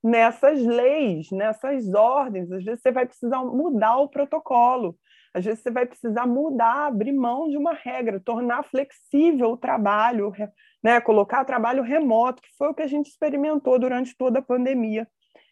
nessas 0.04 0.60
leis, 0.62 1.30
nessas 1.30 1.94
ordens. 1.94 2.52
Às 2.52 2.62
vezes 2.62 2.82
você 2.82 2.92
vai 2.92 3.06
precisar 3.06 3.42
mudar 3.42 3.96
o 3.96 4.08
protocolo, 4.08 4.98
às 5.32 5.44
vezes 5.44 5.62
você 5.62 5.70
vai 5.70 5.86
precisar 5.86 6.26
mudar, 6.26 6.88
abrir 6.88 7.12
mão 7.12 7.48
de 7.48 7.56
uma 7.56 7.72
regra, 7.72 8.20
tornar 8.20 8.62
flexível 8.64 9.52
o 9.52 9.56
trabalho, 9.56 10.30
né? 10.82 11.00
colocar 11.00 11.44
trabalho 11.46 11.82
remoto, 11.82 12.42
que 12.42 12.54
foi 12.58 12.68
o 12.68 12.74
que 12.74 12.82
a 12.82 12.86
gente 12.86 13.06
experimentou 13.06 13.78
durante 13.78 14.14
toda 14.16 14.40
a 14.40 14.42
pandemia, 14.42 15.08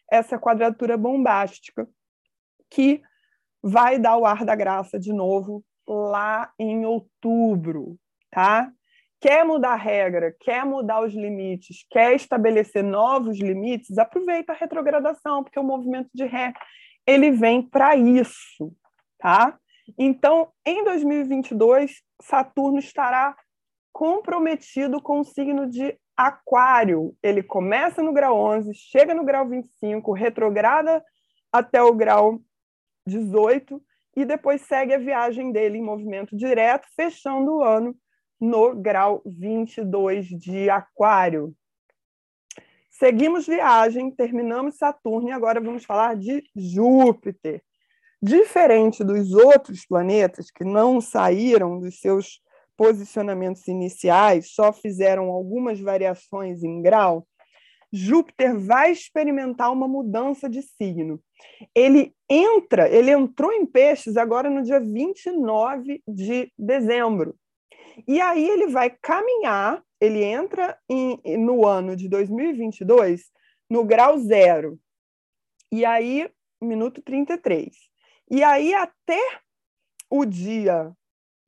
essa 0.09 0.37
quadratura 0.37 0.95
bombástica, 0.95 1.89
que 2.69 3.01
vai 3.61 3.97
dar 3.97 4.17
o 4.17 4.25
ar 4.25 4.45
da 4.45 4.55
graça 4.55 4.99
de 4.99 5.11
novo 5.11 5.65
lá 5.87 6.53
em 6.59 6.85
outubro, 6.85 7.97
tá? 8.29 8.71
Quer 9.23 9.45
mudar 9.45 9.71
a 9.71 9.77
regra, 9.77 10.35
quer 10.37 10.65
mudar 10.65 11.01
os 11.01 11.13
limites, 11.13 11.85
quer 11.89 12.13
estabelecer 12.13 12.83
novos 12.83 13.39
limites, 13.39 13.97
aproveita 13.97 14.51
a 14.51 14.55
retrogradação, 14.55 15.41
porque 15.41 15.57
o 15.57 15.63
movimento 15.63 16.09
de 16.13 16.25
ré 16.25 16.51
ele 17.07 17.31
vem 17.31 17.61
para 17.61 17.95
isso, 17.95 18.75
tá? 19.17 19.57
Então, 19.97 20.51
em 20.65 20.83
2022, 20.83 22.01
Saturno 22.21 22.79
estará 22.79 23.33
comprometido 23.93 25.01
com 25.01 25.21
o 25.21 25.23
signo 25.23 25.69
de 25.69 25.97
Aquário. 26.17 27.15
Ele 27.23 27.41
começa 27.41 28.03
no 28.03 28.11
grau 28.11 28.37
11, 28.37 28.73
chega 28.73 29.15
no 29.15 29.23
grau 29.23 29.47
25, 29.47 30.11
retrograda 30.11 31.01
até 31.49 31.81
o 31.81 31.95
grau 31.95 32.41
18 33.07 33.81
e 34.17 34.25
depois 34.25 34.63
segue 34.63 34.93
a 34.93 34.99
viagem 34.99 35.53
dele 35.53 35.77
em 35.77 35.81
movimento 35.81 36.35
direto, 36.35 36.85
fechando 36.93 37.59
o 37.59 37.63
ano 37.63 37.95
no 38.43 38.75
grau 38.75 39.21
22 39.25 40.27
de 40.27 40.69
Aquário. 40.69 41.55
Seguimos 42.91 43.47
viagem, 43.47 44.11
terminamos 44.11 44.75
Saturno 44.75 45.29
e 45.29 45.31
agora 45.31 45.61
vamos 45.61 45.85
falar 45.85 46.17
de 46.17 46.43
Júpiter. 46.53 47.63
Diferente 48.21 49.01
dos 49.01 49.31
outros 49.31 49.85
planetas 49.85 50.51
que 50.51 50.65
não 50.65 50.99
saíram 50.99 51.79
dos 51.79 52.01
seus 52.01 52.41
posicionamentos 52.75 53.65
iniciais, 53.69 54.53
só 54.53 54.73
fizeram 54.73 55.29
algumas 55.29 55.79
variações 55.79 56.63
em 56.63 56.81
grau, 56.81 57.25
Júpiter 57.93 58.59
vai 58.59 58.91
experimentar 58.91 59.71
uma 59.71 59.87
mudança 59.87 60.49
de 60.49 60.61
signo. 60.63 61.21
Ele 61.73 62.13
entra, 62.29 62.89
ele 62.89 63.11
entrou 63.11 63.53
em 63.53 63.65
Peixes 63.65 64.17
agora 64.17 64.49
no 64.49 64.63
dia 64.63 64.81
29 64.81 66.01
de 66.05 66.51
dezembro. 66.57 67.37
E 68.07 68.19
aí 68.19 68.49
ele 68.49 68.67
vai 68.67 68.89
caminhar, 68.89 69.83
ele 69.99 70.23
entra 70.23 70.77
em, 70.89 71.19
no 71.37 71.65
ano 71.65 71.95
de 71.95 72.07
2022 72.09 73.31
no 73.69 73.83
grau 73.83 74.17
zero. 74.17 74.79
E 75.71 75.85
aí, 75.85 76.29
minuto 76.61 77.01
33. 77.01 77.75
E 78.29 78.43
aí, 78.43 78.73
até 78.73 79.19
o 80.09 80.25
dia 80.25 80.95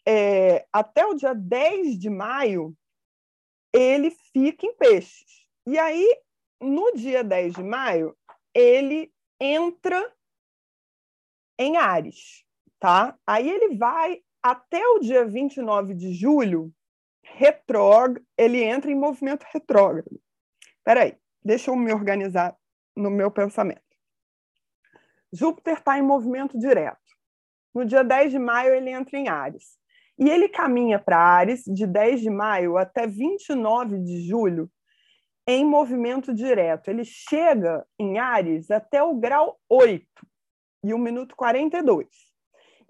é, 0.06 0.68
até 0.72 1.06
o 1.06 1.16
dia 1.16 1.34
10 1.34 1.98
de 1.98 2.10
maio, 2.10 2.78
ele 3.74 4.12
fica 4.32 4.66
em 4.66 4.76
peixes. 4.76 5.48
E 5.66 5.80
aí, 5.80 6.22
no 6.62 6.94
dia 6.94 7.24
10 7.24 7.56
de 7.56 7.64
maio, 7.64 8.16
ele 8.54 9.12
entra 9.40 10.14
em 11.58 11.76
Ares, 11.78 12.46
tá? 12.80 13.18
Aí 13.26 13.50
ele 13.50 13.76
vai 13.76 14.22
até 14.46 14.88
o 14.90 15.00
dia 15.00 15.26
29 15.26 15.96
de 15.96 16.14
julho, 16.14 16.72
retrógrado, 17.24 18.24
ele 18.38 18.64
entra 18.64 18.92
em 18.92 18.96
movimento 18.96 19.44
retrógrado. 19.52 20.22
Peraí, 20.84 21.18
deixa 21.44 21.72
eu 21.72 21.76
me 21.76 21.92
organizar 21.92 22.56
no 22.96 23.10
meu 23.10 23.32
pensamento. 23.32 23.82
Júpiter 25.34 25.80
está 25.80 25.98
em 25.98 26.04
movimento 26.04 26.60
direto. 26.60 27.00
No 27.74 27.84
dia 27.88 28.04
10 28.04 28.34
de 28.34 28.38
maio, 28.38 28.76
ele 28.76 28.92
entra 28.92 29.18
em 29.18 29.28
Ares. 29.28 29.80
E 30.16 30.30
ele 30.30 30.48
caminha 30.48 31.00
para 31.00 31.18
Ares 31.18 31.64
de 31.66 31.88
10 31.88 32.22
de 32.22 32.30
maio 32.30 32.78
até 32.78 33.08
29 33.08 34.00
de 34.00 34.28
julho, 34.28 34.72
em 35.48 35.66
movimento 35.66 36.32
direto. 36.32 36.90
Ele 36.90 37.04
chega 37.04 37.84
em 37.98 38.20
Ares 38.20 38.70
até 38.70 39.02
o 39.02 39.16
grau 39.16 39.60
8 39.68 40.06
e 40.84 40.94
o 40.94 41.00
minuto 41.00 41.36
42. 41.36 42.35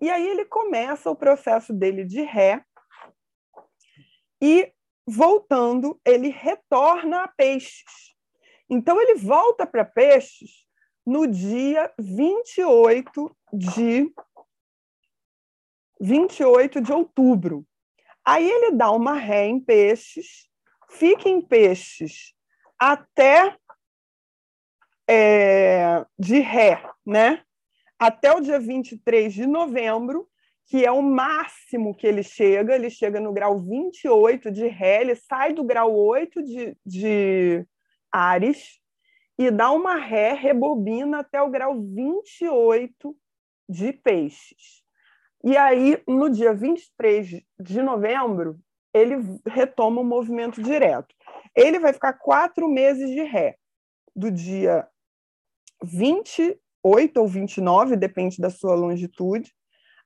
E 0.01 0.10
aí 0.10 0.27
ele 0.27 0.45
começa 0.45 1.10
o 1.10 1.15
processo 1.15 1.73
dele 1.73 2.03
de 2.03 2.21
ré 2.21 2.63
e 4.41 4.71
voltando, 5.08 5.99
ele 6.05 6.29
retorna 6.29 7.23
a 7.23 7.27
peixes. 7.27 8.13
Então 8.69 8.99
ele 9.01 9.15
volta 9.15 9.65
para 9.65 9.86
peixes 9.86 10.65
no 11.05 11.27
dia 11.27 11.93
28 11.99 13.38
de 13.53 14.12
28 16.01 16.81
de 16.81 16.91
outubro. 16.91 17.65
Aí 18.23 18.49
ele 18.49 18.71
dá 18.71 18.91
uma 18.91 19.13
ré 19.13 19.45
em 19.45 19.60
peixes, 19.60 20.49
fica 20.89 21.29
em 21.29 21.41
peixes 21.41 22.34
até 22.77 23.55
é, 25.08 26.03
de 26.17 26.39
ré, 26.39 26.84
né? 27.05 27.43
Até 27.97 28.31
o 28.34 28.41
dia 28.41 28.60
23 28.60 29.34
de 29.34 29.45
novembro, 29.45 30.27
que 30.65 30.86
é 30.86 30.91
o 30.91 31.01
máximo 31.01 31.95
que 31.95 32.08
ele 32.08 32.23
chega, 32.23 32.75
ele 32.75 32.89
chega 32.89 33.19
no 33.19 33.31
grau 33.31 33.60
28 33.60 34.51
de 34.51 34.67
ré, 34.67 35.01
ele 35.01 35.15
sai 35.15 35.53
do 35.53 35.63
grau 35.63 35.95
8 35.95 36.43
de, 36.43 36.77
de 36.86 37.65
Ares 38.12 38.79
e 39.38 39.51
dá 39.51 39.71
uma 39.71 39.95
ré, 39.95 40.34
rebobina 40.34 41.19
até 41.19 41.41
o 41.41 41.49
grau 41.49 41.79
28 41.81 43.15
de 43.69 43.93
peixes. 43.93 44.84
E 45.43 45.55
aí, 45.55 46.01
no 46.08 46.29
dia 46.29 46.53
23 46.53 47.43
de 47.60 47.81
novembro, 47.81 48.60
ele 48.93 49.17
retoma 49.45 50.01
o 50.01 50.05
movimento 50.05 50.62
direto. 50.62 51.13
Ele 51.55 51.79
vai 51.79 51.93
ficar 51.93 52.13
quatro 52.13 52.67
meses 52.67 53.10
de 53.10 53.21
ré, 53.21 53.58
do 54.15 54.31
dia 54.31 54.88
28 56.86 57.17
ou 57.17 57.28
29, 57.28 57.95
depende 57.95 58.39
da 58.39 58.50
sua 58.50 58.76
longitude, 58.76 59.52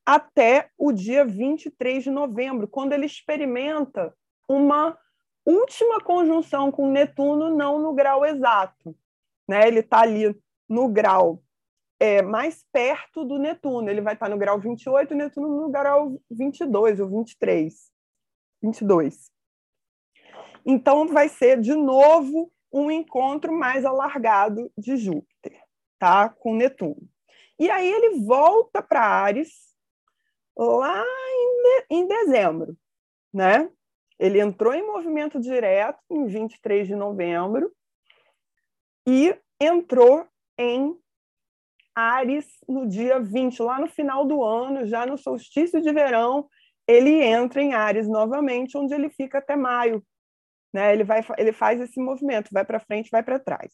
até 0.06 0.70
o 0.78 0.94
dia 0.94 1.26
23 1.26 2.06
de 2.06 2.10
novembro, 2.10 2.68
quando 2.68 2.94
ele 2.94 3.06
experimenta 3.06 4.14
uma 4.48 4.98
última 5.46 6.00
conjunção 6.00 6.72
com 6.72 6.90
Netuno, 6.90 7.56
não 7.56 7.80
no 7.80 7.94
grau 7.94 8.26
exato. 8.26 8.96
Né? 9.48 9.68
Ele 9.68 9.82
está 9.82 10.02
ali 10.02 10.36
no 10.68 10.88
grau 10.88 11.44
é, 12.00 12.22
mais 12.22 12.66
perto 12.72 13.26
do 13.26 13.38
Netuno. 13.38 13.90
Ele 13.90 14.02
vai 14.02 14.14
estar 14.14 14.30
no 14.30 14.38
grau 14.38 14.60
28 14.60 15.14
e 15.14 15.18
Netuno 15.18 15.62
no 15.62 15.70
grau 15.70 16.20
22 16.32 17.00
ou 17.00 17.10
23. 17.10 17.92
22. 18.64 19.32
Então, 20.66 21.08
vai 21.08 21.30
ser, 21.30 21.60
de 21.60 21.76
novo, 21.76 22.52
um 22.72 22.90
encontro 22.90 23.52
mais 23.52 23.86
alargado 23.86 24.72
de 24.78 24.98
Júpiter, 24.98 25.59
tá? 26.00 26.30
com 26.30 26.56
Netuno. 26.56 27.08
E 27.60 27.70
aí 27.70 27.92
ele 27.92 28.26
volta 28.26 28.82
para 28.82 29.02
Ares 29.02 29.52
lá 30.58 31.04
em, 31.04 31.64
de, 31.64 31.86
em 31.92 32.08
dezembro. 32.08 32.78
Né? 33.34 33.70
Ele 34.18 34.40
entrou 34.40 34.74
em 34.74 34.86
movimento 34.86 35.40
direto 35.40 36.00
em 36.10 36.26
23 36.26 36.88
de 36.88 36.96
novembro 36.96 37.72
e 39.06 39.36
entrou 39.60 40.26
em 40.58 40.98
Ares 41.96 42.46
no 42.68 42.88
dia 42.88 43.20
20, 43.20 43.62
lá 43.62 43.80
no 43.80 43.88
final 43.88 44.26
do 44.26 44.44
ano, 44.44 44.86
já 44.86 45.06
no 45.06 45.18
solstício 45.18 45.82
de 45.82 45.92
verão, 45.92 46.50
ele 46.88 47.22
entra 47.22 47.62
em 47.62 47.74
Ares 47.74 48.08
novamente, 48.08 48.78
onde 48.78 48.94
ele 48.94 49.10
fica 49.10 49.38
até 49.38 49.56
maio. 49.56 50.04
Né? 50.74 50.94
Ele, 50.94 51.04
vai, 51.04 51.24
ele 51.38 51.52
faz 51.52 51.80
esse 51.82 52.00
movimento, 52.00 52.50
vai 52.52 52.64
para 52.64 52.80
frente, 52.80 53.12
vai 53.12 53.24
para 53.24 53.40
trás. 53.40 53.72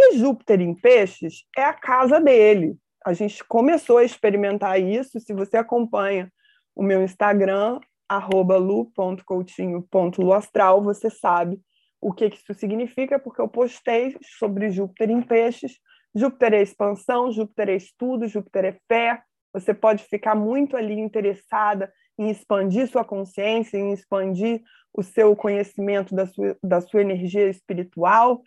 E 0.00 0.18
Júpiter 0.18 0.60
em 0.60 0.72
Peixes 0.74 1.44
é 1.56 1.64
a 1.64 1.72
casa 1.72 2.20
dele. 2.20 2.76
A 3.04 3.12
gente 3.12 3.42
começou 3.44 3.98
a 3.98 4.04
experimentar 4.04 4.80
isso. 4.80 5.18
Se 5.18 5.32
você 5.32 5.56
acompanha 5.56 6.32
o 6.74 6.82
meu 6.82 7.02
Instagram, 7.02 7.80
lu.coutinho.luastral, 8.10 10.82
você 10.82 11.10
sabe 11.10 11.60
o 12.00 12.12
que 12.12 12.26
isso 12.26 12.54
significa, 12.54 13.18
porque 13.18 13.40
eu 13.40 13.48
postei 13.48 14.16
sobre 14.22 14.70
Júpiter 14.70 15.10
em 15.10 15.20
Peixes 15.20 15.80
Júpiter 16.14 16.54
é 16.54 16.62
expansão, 16.62 17.30
Júpiter 17.30 17.68
é 17.68 17.76
estudo, 17.76 18.26
Júpiter 18.26 18.64
é 18.64 18.76
fé. 18.88 19.22
você 19.52 19.72
pode 19.72 20.04
ficar 20.04 20.34
muito 20.34 20.76
ali 20.76 20.98
interessada 20.98 21.92
em 22.18 22.30
expandir 22.30 22.88
sua 22.88 23.04
consciência, 23.04 23.78
em 23.78 23.92
expandir 23.92 24.62
o 24.92 25.02
seu 25.02 25.34
conhecimento 25.36 26.14
da 26.14 26.26
sua, 26.26 26.56
da 26.62 26.80
sua 26.80 27.00
energia 27.00 27.48
espiritual. 27.48 28.42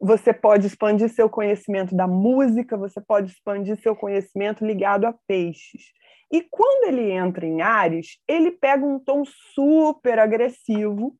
Você 0.00 0.32
pode 0.32 0.66
expandir 0.66 1.08
seu 1.08 1.28
conhecimento 1.28 1.94
da 1.94 2.06
música, 2.06 2.76
você 2.76 3.00
pode 3.00 3.32
expandir 3.32 3.80
seu 3.80 3.96
conhecimento 3.96 4.64
ligado 4.64 5.06
a 5.06 5.14
peixes. 5.26 5.92
E 6.30 6.42
quando 6.42 6.88
ele 6.88 7.10
entra 7.10 7.46
em 7.46 7.62
Ares, 7.62 8.18
ele 8.28 8.50
pega 8.50 8.84
um 8.84 8.98
tom 8.98 9.24
super 9.24 10.18
agressivo 10.18 11.16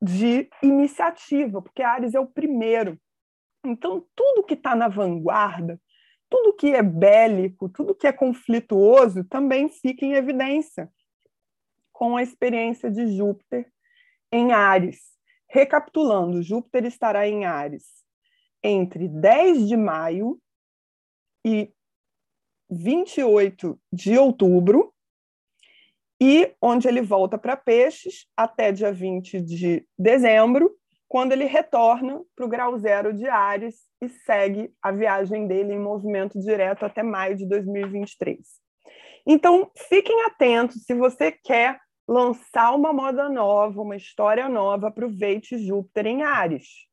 de 0.00 0.48
iniciativa, 0.62 1.60
porque 1.60 1.82
Ares 1.82 2.14
é 2.14 2.20
o 2.20 2.26
primeiro. 2.26 2.98
Então, 3.64 4.06
tudo 4.14 4.44
que 4.44 4.54
está 4.54 4.74
na 4.74 4.88
vanguarda, 4.88 5.80
tudo 6.30 6.54
que 6.54 6.74
é 6.74 6.82
bélico, 6.82 7.68
tudo 7.68 7.94
que 7.94 8.06
é 8.06 8.12
conflituoso, 8.12 9.24
também 9.24 9.68
fica 9.68 10.04
em 10.04 10.14
evidência 10.14 10.90
com 11.92 12.16
a 12.16 12.22
experiência 12.22 12.90
de 12.90 13.16
Júpiter 13.16 13.70
em 14.30 14.52
Ares. 14.52 15.00
Recapitulando, 15.48 16.42
Júpiter 16.42 16.84
estará 16.84 17.26
em 17.26 17.44
Ares 17.44 18.05
entre 18.66 19.08
10 19.08 19.68
de 19.68 19.76
maio 19.76 20.38
e 21.44 21.72
28 22.70 23.78
de 23.92 24.18
outubro, 24.18 24.92
e 26.20 26.54
onde 26.60 26.88
ele 26.88 27.02
volta 27.02 27.36
para 27.36 27.56
Peixes 27.56 28.26
até 28.36 28.72
dia 28.72 28.92
20 28.92 29.40
de 29.40 29.86
dezembro, 29.98 30.74
quando 31.08 31.32
ele 31.32 31.44
retorna 31.44 32.20
para 32.34 32.44
o 32.44 32.48
grau 32.48 32.76
zero 32.78 33.12
de 33.12 33.28
Ares 33.28 33.76
e 34.00 34.08
segue 34.08 34.72
a 34.82 34.90
viagem 34.90 35.46
dele 35.46 35.74
em 35.74 35.78
movimento 35.78 36.38
direto 36.40 36.84
até 36.84 37.02
maio 37.02 37.36
de 37.36 37.46
2023. 37.46 38.38
Então, 39.26 39.70
fiquem 39.88 40.24
atentos 40.24 40.84
se 40.84 40.94
você 40.94 41.30
quer 41.30 41.78
lançar 42.08 42.74
uma 42.74 42.92
moda 42.92 43.28
nova, 43.28 43.82
uma 43.82 43.96
história 43.96 44.48
nova, 44.48 44.88
aproveite 44.88 45.58
Júpiter 45.58 46.06
em 46.06 46.22
Ares. 46.22 46.86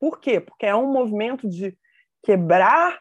Por 0.00 0.18
quê? 0.18 0.40
Porque 0.40 0.66
é 0.66 0.74
um 0.74 0.90
movimento 0.90 1.48
de 1.48 1.76
quebrar, 2.24 2.98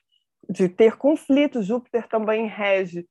de 0.50 0.68
ter 0.68 0.98
conflitos. 0.98 1.66
Júpiter 1.66 2.08
também 2.08 2.46
rege 2.46 3.08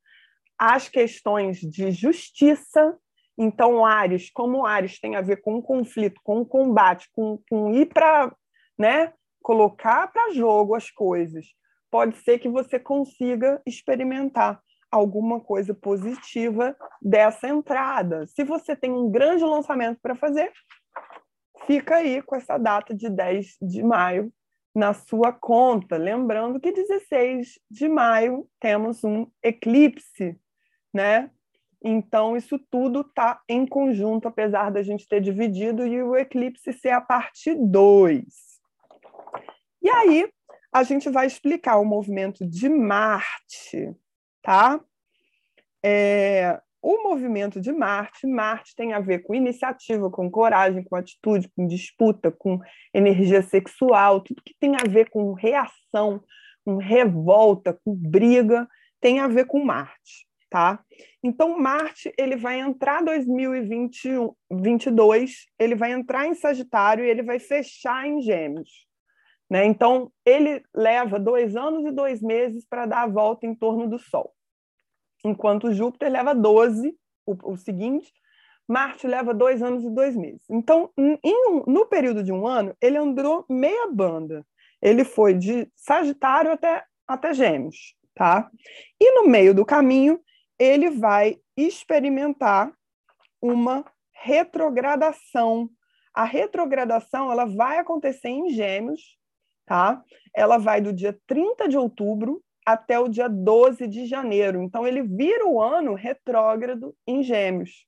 as 0.59 0.89
questões 0.89 1.61
de 1.61 1.91
justiça. 1.91 2.97
Então, 3.39 3.87
Ares, 3.87 4.31
como 4.31 4.67
Ares 4.67 5.01
tem 5.01 5.17
a 5.17 5.23
ver 5.23 5.41
com 5.41 5.63
conflito, 5.63 6.21
com 6.23 6.45
combate, 6.45 7.09
com, 7.13 7.41
com 7.49 7.73
ir 7.73 7.87
para 7.87 8.35
né, 8.79 9.13
colocar 9.41 10.09
para 10.09 10.33
jogo 10.33 10.75
as 10.75 10.91
coisas, 10.91 11.47
pode 11.91 12.17
ser 12.19 12.39
que 12.39 12.49
você 12.49 12.79
consiga 12.79 13.63
experimentar 13.65 14.61
alguma 14.91 15.41
coisa 15.41 15.75
positiva 15.75 16.77
dessa 17.01 17.49
entrada. 17.49 18.27
Se 18.27 18.43
você 18.43 18.75
tem 18.75 18.91
um 18.91 19.11
grande 19.11 19.45
lançamento 19.45 19.99
para 20.03 20.17
fazer, 20.17 20.53
fica 21.69 21.97
aí 21.97 22.21
com 22.23 22.35
essa 22.35 22.59
data 22.59 22.93
de 22.93 23.09
10 23.09 23.59
de 23.63 23.83
maio 23.83 24.33
na 24.75 24.93
sua 24.93 25.33
conta. 25.33 25.97
Lembrando 25.97 26.59
que 26.59 26.73
16 26.73 27.61
de 27.71 27.89
maio 27.89 28.49
temos 28.59 29.05
um 29.05 29.27
eclipse, 29.43 30.37
né? 30.93 31.31
Então, 31.81 32.37
isso 32.37 32.59
tudo 32.71 33.03
está 33.03 33.41
em 33.49 33.65
conjunto, 33.65 34.27
apesar 34.27 34.71
da 34.71 34.83
gente 34.83 35.07
ter 35.07 35.21
dividido 35.21 35.87
e 35.87 36.03
o 36.03 36.17
eclipse 36.17 36.73
ser 36.73 36.91
a 36.91 37.01
parte 37.01 37.55
2. 37.55 38.25
E 39.81 39.89
aí, 39.89 40.29
a 40.73 40.83
gente 40.83 41.09
vai 41.09 41.29
explicar 41.29 41.79
o 41.79 41.85
movimento 41.85 42.45
de 42.45 42.69
Marte 42.69 43.95
tá? 44.49 44.81
É, 45.85 46.59
o 46.81 47.03
movimento 47.03 47.61
de 47.61 47.73
Marte, 47.73 48.25
Marte 48.27 48.75
tem 48.77 48.93
a 48.93 49.01
ver 49.01 49.21
com 49.21 49.35
iniciativa, 49.35 50.11
com 50.11 50.31
coragem, 50.31 50.85
com 50.85 50.97
atitude, 50.97 51.51
com 51.57 51.67
disputa, 51.67 52.31
com 52.31 52.61
energia 52.95 53.43
sexual, 53.43 54.21
tudo 54.21 54.43
que 54.43 54.55
tem 54.59 54.77
a 54.77 54.85
ver 54.89 55.11
com 55.11 55.33
reação, 55.33 56.23
com 56.65 56.77
revolta, 56.77 57.79
com 57.85 57.93
briga, 57.95 58.69
tem 59.01 59.21
a 59.21 59.27
ver 59.27 59.47
com 59.47 59.65
Marte, 59.65 60.27
tá? 60.49 60.81
Então 61.23 61.59
Marte, 61.59 62.13
ele 62.17 62.37
vai 62.37 62.61
entrar 62.61 63.03
2022, 63.03 65.47
ele 65.59 65.75
vai 65.75 65.93
entrar 65.93 66.27
em 66.27 66.35
Sagitário 66.35 67.05
e 67.05 67.09
ele 67.09 67.23
vai 67.23 67.41
fechar 67.41 68.07
em 68.07 68.23
Gêmeos. 68.23 68.87
Né? 69.51 69.65
Então, 69.65 70.13
ele 70.27 70.63
leva 70.75 71.19
dois 71.19 71.57
anos 71.57 71.87
e 71.87 71.91
dois 71.91 72.21
meses 72.21 72.67
para 72.69 72.85
dar 72.85 73.05
a 73.05 73.09
volta 73.09 73.47
em 73.47 73.55
torno 73.55 73.89
do 73.89 73.99
Sol 73.99 74.35
enquanto 75.25 75.73
Júpiter 75.73 76.11
leva 76.11 76.35
12, 76.35 76.97
o, 77.27 77.53
o 77.53 77.57
seguinte, 77.57 78.13
Marte 78.69 79.07
leva 79.07 79.33
dois 79.33 79.63
anos 79.63 79.83
e 79.83 79.91
dois 79.91 80.15
meses. 80.15 80.43
Então, 80.51 80.91
em, 80.97 81.19
no 81.67 81.87
período 81.87 82.23
de 82.23 82.31
um 82.31 82.47
ano, 82.47 82.77
ele 82.83 82.99
andou 82.99 83.47
meia 83.49 83.89
banda. 83.91 84.47
Ele 84.81 85.05
foi 85.05 85.33
de 85.33 85.67
Sagitário 85.75 86.53
até, 86.53 86.85
até 87.07 87.33
Gêmeos, 87.33 87.95
tá? 88.15 88.51
E 89.01 89.15
no 89.15 89.29
meio 89.29 89.55
do 89.55 89.65
caminho, 89.65 90.21
ele 90.59 90.91
vai 90.91 91.39
experimentar 91.57 92.71
uma 93.41 93.85
retrogradação. 94.13 95.71
A 96.13 96.25
retrogradação 96.25 97.33
ela 97.33 97.47
vai 97.47 97.79
acontecer 97.79 98.29
em 98.29 98.51
Gêmeos, 98.51 99.17
tá? 99.65 100.03
Ela 100.35 100.59
vai 100.59 100.81
do 100.81 100.93
dia 100.93 101.19
30 101.27 101.69
de 101.69 101.79
outubro 101.79 102.43
até 102.69 103.01
o 103.01 103.09
dia 103.09 103.29
12 103.29 103.87
de 103.87 104.05
janeiro. 104.05 104.63
Então, 104.63 104.87
ele 104.87 105.03
vira 105.03 105.47
o 105.47 105.59
ano 105.59 105.95
retrógrado 105.95 106.95
em 107.07 107.23
Gêmeos. 107.23 107.87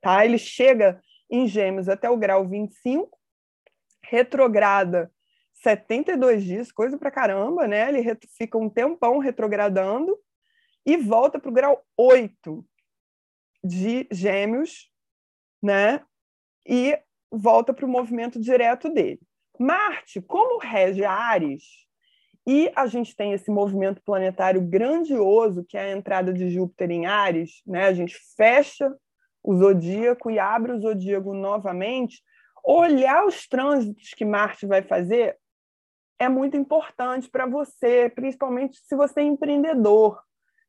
Tá? 0.00 0.24
Ele 0.24 0.38
chega 0.38 1.02
em 1.30 1.46
Gêmeos 1.46 1.86
até 1.86 2.08
o 2.08 2.16
grau 2.16 2.48
25, 2.48 3.18
retrograda 4.02 5.12
72 5.52 6.44
dias, 6.44 6.72
coisa 6.72 6.96
pra 6.96 7.10
caramba, 7.10 7.68
né? 7.68 7.90
Ele 7.90 8.18
fica 8.38 8.56
um 8.56 8.70
tempão 8.70 9.18
retrogradando 9.18 10.18
e 10.86 10.96
volta 10.96 11.38
para 11.38 11.50
o 11.50 11.52
grau 11.52 11.84
8 11.94 12.64
de 13.62 14.08
Gêmeos, 14.10 14.90
né? 15.62 16.00
E 16.66 16.98
volta 17.30 17.74
para 17.74 17.84
o 17.84 17.88
movimento 17.88 18.40
direto 18.40 18.88
dele. 18.88 19.20
Marte, 19.58 20.22
como 20.22 20.58
rege 20.58 21.04
Ares, 21.04 21.86
e 22.46 22.72
a 22.74 22.86
gente 22.86 23.14
tem 23.14 23.32
esse 23.32 23.50
movimento 23.50 24.02
planetário 24.02 24.60
grandioso, 24.60 25.64
que 25.64 25.76
é 25.76 25.82
a 25.82 25.96
entrada 25.96 26.32
de 26.32 26.50
Júpiter 26.50 26.90
em 26.90 27.06
Ares, 27.06 27.62
né? 27.66 27.86
a 27.86 27.92
gente 27.92 28.16
fecha 28.36 28.92
o 29.42 29.56
zodíaco 29.56 30.30
e 30.30 30.38
abre 30.38 30.72
o 30.72 30.80
zodíaco 30.80 31.34
novamente. 31.34 32.22
Olhar 32.64 33.24
os 33.26 33.46
trânsitos 33.46 34.10
que 34.10 34.24
Marte 34.24 34.66
vai 34.66 34.82
fazer 34.82 35.36
é 36.18 36.28
muito 36.28 36.56
importante 36.56 37.28
para 37.28 37.46
você, 37.46 38.10
principalmente 38.14 38.78
se 38.78 38.94
você 38.96 39.20
é 39.20 39.24
empreendedor. 39.24 40.20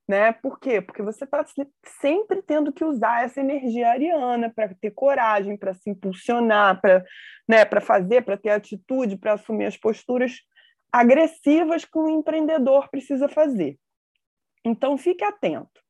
Né? 0.08 0.34
Por 0.34 0.60
quê? 0.60 0.82
Porque 0.82 1.02
você 1.02 1.24
está 1.24 1.46
sempre 2.02 2.42
tendo 2.42 2.74
que 2.74 2.84
usar 2.84 3.24
essa 3.24 3.40
energia 3.40 3.90
ariana 3.90 4.52
para 4.54 4.76
ter 4.76 4.92
coragem, 4.92 5.56
para 5.56 5.74
se 5.74 5.90
impulsionar, 5.90 6.82
para 6.82 7.06
né, 7.48 7.66
fazer, 7.82 8.22
para 8.24 8.38
ter 8.38 8.50
atitude, 8.50 9.18
para 9.18 9.34
assumir 9.34 9.66
as 9.66 9.78
posturas 9.78 10.40
agressivas 10.94 11.84
que 11.84 11.98
um 11.98 12.08
empreendedor 12.08 12.88
precisa 12.90 13.28
fazer. 13.28 13.80
Então, 14.64 14.96
fique 14.96 15.24
atento. 15.24 15.82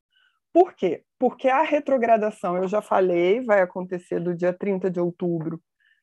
Por 0.54 0.74
quê? 0.74 1.04
Porque 1.20 1.50
a 1.50 1.62
retrogradação, 1.62 2.56
eu 2.56 2.68
já 2.70 2.82
falei, 2.82 3.42
vai 3.42 3.62
acontecer 3.62 4.22
do 4.22 4.34
dia 4.34 4.54
30 4.54 4.89
de 4.89 5.02
outubro 5.02 5.60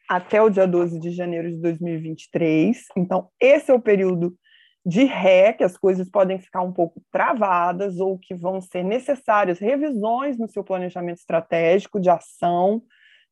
até 0.07 0.43
o 0.43 0.51
dia 0.51 0.67
12 0.67 1.01
de 1.01 1.13
janeiro 1.13 1.51
de 1.51 1.57
2023. 1.63 2.85
Então, 2.97 3.31
esse 3.41 3.71
é 3.71 3.75
o 3.75 3.81
período 3.81 4.37
de 4.85 5.05
ré, 5.05 5.53
que 5.53 5.65
as 5.65 5.79
coisas 5.79 6.11
podem 6.11 6.39
ficar 6.39 6.63
um 6.63 6.73
pouco 6.73 7.03
travadas 7.11 7.99
ou 7.99 8.19
que 8.19 8.35
vão 8.35 8.61
ser 8.61 8.83
necessárias 8.83 9.59
revisões 9.59 10.37
no 10.37 10.49
seu 10.49 10.65
planejamento 10.65 11.19
estratégico 11.19 12.01
de 12.01 12.11
ação, 12.11 12.83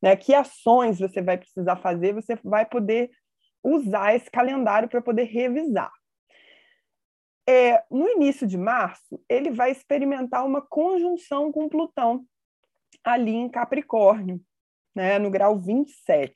né? 0.01 0.15
Que 0.15 0.33
ações 0.33 0.99
você 0.99 1.21
vai 1.21 1.37
precisar 1.37 1.75
fazer, 1.77 2.13
você 2.13 2.37
vai 2.43 2.65
poder 2.65 3.09
usar 3.63 4.15
esse 4.15 4.29
calendário 4.29 4.89
para 4.89 5.01
poder 5.01 5.23
revisar. 5.23 5.91
É, 7.47 7.83
no 7.89 8.07
início 8.07 8.45
de 8.45 8.57
março, 8.57 9.19
ele 9.27 9.49
vai 9.49 9.71
experimentar 9.71 10.45
uma 10.45 10.61
conjunção 10.61 11.51
com 11.51 11.67
Plutão, 11.67 12.23
ali 13.03 13.33
em 13.33 13.49
Capricórnio, 13.49 14.39
né, 14.95 15.17
no 15.17 15.31
grau 15.31 15.57
27. 15.57 16.31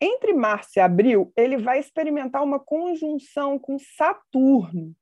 Entre 0.00 0.32
março 0.32 0.70
e 0.76 0.80
abril, 0.80 1.32
ele 1.36 1.58
vai 1.58 1.78
experimentar 1.78 2.42
uma 2.42 2.58
conjunção 2.58 3.58
com 3.58 3.78
Saturno, 3.78 4.94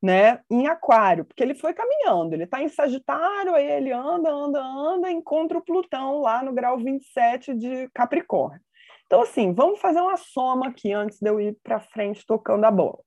né, 0.00 0.40
em 0.50 0.68
Aquário, 0.68 1.24
porque 1.24 1.42
ele 1.42 1.54
foi 1.54 1.74
caminhando, 1.74 2.34
ele 2.34 2.44
está 2.44 2.62
em 2.62 2.68
Sagitário, 2.68 3.54
aí 3.54 3.66
ele 3.66 3.92
anda, 3.92 4.30
anda, 4.30 4.62
anda, 4.62 5.10
encontra 5.10 5.58
o 5.58 5.64
Plutão 5.64 6.20
lá 6.20 6.42
no 6.42 6.52
grau 6.52 6.78
27 6.78 7.54
de 7.54 7.88
Capricórnio. 7.92 8.62
Então, 9.08 9.22
assim, 9.22 9.54
vamos 9.54 9.80
fazer 9.80 10.02
uma 10.02 10.18
soma 10.18 10.68
aqui 10.68 10.92
antes 10.92 11.18
de 11.18 11.30
eu 11.30 11.40
ir 11.40 11.56
para 11.62 11.80
frente 11.80 12.26
tocando 12.26 12.64
a 12.66 12.70
bola. 12.70 12.98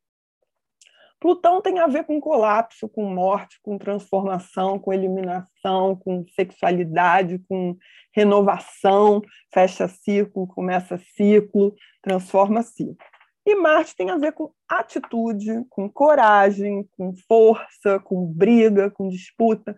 Plutão 1.19 1.61
tem 1.61 1.77
a 1.77 1.85
ver 1.85 2.03
com 2.05 2.19
colapso, 2.19 2.89
com 2.89 3.05
morte, 3.05 3.59
com 3.61 3.77
transformação, 3.77 4.79
com 4.79 4.91
eliminação, 4.91 5.95
com 5.95 6.25
sexualidade, 6.29 7.37
com 7.47 7.77
renovação, 8.11 9.21
fecha 9.53 9.87
ciclo, 9.87 10.47
começa 10.47 10.97
ciclo, 11.15 11.75
transforma 12.01 12.63
ciclo. 12.63 12.97
E 13.45 13.53
Marte 13.53 13.95
tem 13.95 14.09
a 14.09 14.17
ver 14.17 14.31
com 14.31 14.51
atitude, 14.67 15.63
com 15.69 15.87
coragem, 15.87 16.89
com 16.97 17.13
força, 17.27 17.99
com 17.99 18.25
briga, 18.25 18.89
com 18.89 19.07
disputa. 19.07 19.77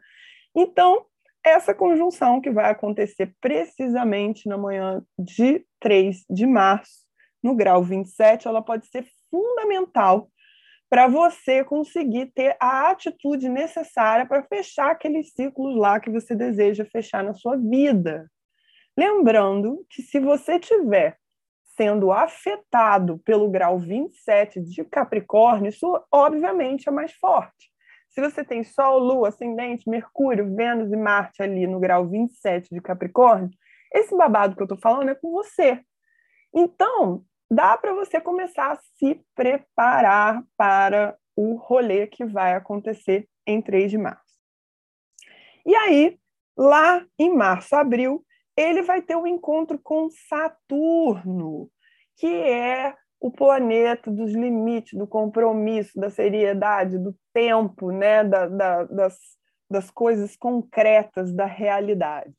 Então, 0.56 1.06
essa 1.44 1.74
conjunção 1.74 2.40
que 2.40 2.50
vai 2.50 2.72
acontecer 2.72 3.36
precisamente 3.42 4.48
na 4.48 4.58
manhã 4.58 5.04
de 5.20 5.66
3 5.80 6.24
de 6.30 6.46
março, 6.46 7.04
no 7.44 7.56
grau 7.56 7.84
27, 7.84 8.48
ela 8.48 8.62
pode 8.62 8.88
ser 8.88 9.06
fundamental 9.30 10.30
para 10.90 11.08
você 11.08 11.64
conseguir 11.64 12.28
ter 12.28 12.56
a 12.60 12.92
atitude 12.92 13.50
necessária 13.50 14.26
para 14.26 14.44
fechar 14.44 14.92
aqueles 14.92 15.34
ciclos 15.34 15.76
lá 15.76 16.00
que 16.00 16.10
você 16.10 16.36
deseja 16.36 16.86
fechar 16.86 17.24
na 17.24 17.34
sua 17.34 17.58
vida. 17.58 18.30
Lembrando 18.96 19.84
que 19.90 20.04
se 20.04 20.20
você 20.20 20.60
tiver 20.60 21.18
sendo 21.76 22.12
afetado 22.12 23.18
pelo 23.26 23.50
grau 23.50 23.80
27 23.80 24.62
de 24.62 24.86
Capricórnio, 24.86 25.70
isso 25.70 26.00
obviamente 26.12 26.88
é 26.88 26.92
mais 26.92 27.12
forte. 27.14 27.73
Se 28.14 28.22
você 28.22 28.44
tem 28.44 28.64
Sol, 28.64 29.00
Lua, 29.00 29.30
Ascendente, 29.30 29.90
Mercúrio, 29.90 30.56
Vênus 30.56 30.92
e 30.92 30.96
Marte 30.96 31.42
ali 31.42 31.66
no 31.66 31.80
grau 31.80 32.08
27 32.08 32.70
de 32.70 32.80
Capricórnio, 32.80 33.50
esse 33.92 34.16
babado 34.16 34.56
que 34.56 34.62
eu 34.62 34.66
estou 34.66 34.78
falando 34.78 35.10
é 35.10 35.16
com 35.16 35.32
você. 35.32 35.84
Então, 36.54 37.26
dá 37.50 37.76
para 37.76 37.92
você 37.94 38.22
começar 38.22 38.72
a 38.72 38.80
se 38.98 39.20
preparar 39.34 40.44
para 40.56 41.18
o 41.36 41.56
rolê 41.56 42.06
que 42.06 42.24
vai 42.24 42.54
acontecer 42.54 43.28
em 43.48 43.60
3 43.60 43.90
de 43.90 43.98
março. 43.98 44.40
E 45.66 45.76
aí, 45.76 46.20
lá 46.56 47.04
em 47.18 47.36
março, 47.36 47.76
abril, 47.76 48.24
ele 48.56 48.84
vai 48.84 49.02
ter 49.02 49.16
um 49.16 49.26
encontro 49.26 49.80
com 49.80 50.08
Saturno, 50.30 51.68
que 52.16 52.28
é 52.28 52.96
o 53.24 53.32
planeta 53.32 54.12
dos 54.12 54.34
limites, 54.34 55.00
do 55.00 55.08
compromisso, 55.08 55.98
da 55.98 56.10
seriedade, 56.10 57.00
do 57.00 57.16
tempo, 57.32 57.90
né? 57.90 58.22
Da, 58.22 58.48
da, 58.48 58.84
das, 58.84 59.18
das 59.70 59.90
coisas 59.90 60.36
concretas 60.36 61.34
da 61.34 61.46
realidade. 61.46 62.36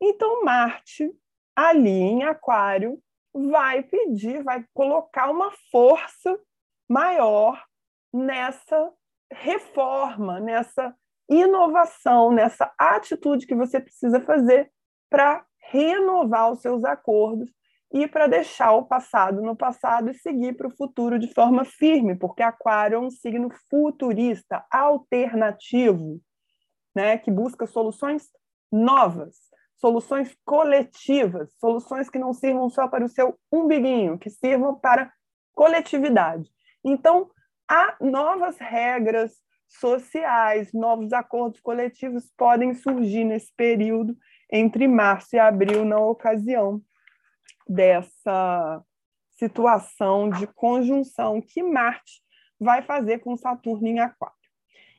Então, 0.00 0.42
Marte, 0.42 1.12
ali 1.54 1.90
em 1.90 2.22
Aquário, 2.22 2.98
vai 3.34 3.82
pedir, 3.82 4.42
vai 4.42 4.64
colocar 4.72 5.30
uma 5.30 5.52
força 5.70 6.40
maior 6.88 7.62
nessa 8.10 8.90
reforma, 9.30 10.40
nessa 10.40 10.96
inovação, 11.28 12.32
nessa 12.32 12.72
atitude 12.78 13.46
que 13.46 13.54
você 13.54 13.78
precisa 13.78 14.22
fazer 14.22 14.72
para 15.10 15.44
renovar 15.70 16.50
os 16.50 16.62
seus 16.62 16.82
acordos 16.82 17.52
e 17.94 18.08
para 18.08 18.26
deixar 18.26 18.72
o 18.72 18.84
passado 18.84 19.40
no 19.40 19.54
passado 19.54 20.10
e 20.10 20.14
seguir 20.14 20.56
para 20.56 20.66
o 20.66 20.76
futuro 20.76 21.16
de 21.16 21.32
forma 21.32 21.64
firme, 21.64 22.16
porque 22.16 22.42
Aquário 22.42 22.96
é 22.96 22.98
um 22.98 23.08
signo 23.08 23.48
futurista, 23.70 24.66
alternativo, 24.68 26.20
né, 26.92 27.16
que 27.16 27.30
busca 27.30 27.68
soluções 27.68 28.28
novas, 28.70 29.36
soluções 29.76 30.36
coletivas, 30.44 31.54
soluções 31.60 32.10
que 32.10 32.18
não 32.18 32.32
sirvam 32.32 32.68
só 32.68 32.88
para 32.88 33.04
o 33.04 33.08
seu 33.08 33.38
umbiguinho, 33.52 34.18
que 34.18 34.28
sirvam 34.28 34.74
para 34.74 35.12
coletividade. 35.52 36.50
Então, 36.84 37.30
há 37.68 37.94
novas 38.00 38.58
regras 38.58 39.36
sociais, 39.68 40.72
novos 40.72 41.12
acordos 41.12 41.60
coletivos 41.60 42.28
podem 42.36 42.74
surgir 42.74 43.22
nesse 43.22 43.52
período 43.56 44.16
entre 44.52 44.88
março 44.88 45.36
e 45.36 45.38
abril, 45.38 45.84
na 45.84 46.00
ocasião 46.00 46.82
dessa 47.66 48.82
situação 49.32 50.30
de 50.30 50.46
conjunção 50.46 51.40
que 51.40 51.62
Marte 51.62 52.22
vai 52.58 52.82
fazer 52.82 53.18
com 53.18 53.36
Saturno 53.36 53.86
em 53.86 54.00
Aquário. 54.00 54.34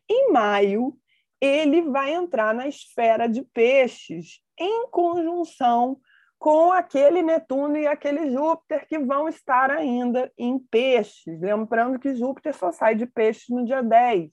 Em 0.10 0.32
maio, 0.32 0.98
ele 1.40 1.82
vai 1.84 2.14
entrar 2.14 2.54
na 2.54 2.68
esfera 2.68 3.28
de 3.28 3.44
peixes 3.44 4.42
em 4.58 4.88
conjunção 4.90 6.00
com 6.38 6.72
aquele 6.72 7.22
Netuno 7.22 7.78
e 7.78 7.88
aquele 7.88 8.30
Júpiter 8.32 8.88
que 8.88 9.00
vão 9.00 9.28
estar 9.28 9.72
ainda 9.72 10.32
em 10.38 10.60
peixes. 10.60 11.40
Lembrando 11.42 11.98
que 11.98 12.16
Júpiter 12.16 12.54
só 12.56 12.72
sai 12.72 12.96
de 12.96 13.06
peixes 13.06 13.50
no 13.50 13.66
dia 13.66 13.82
10. 13.82 14.32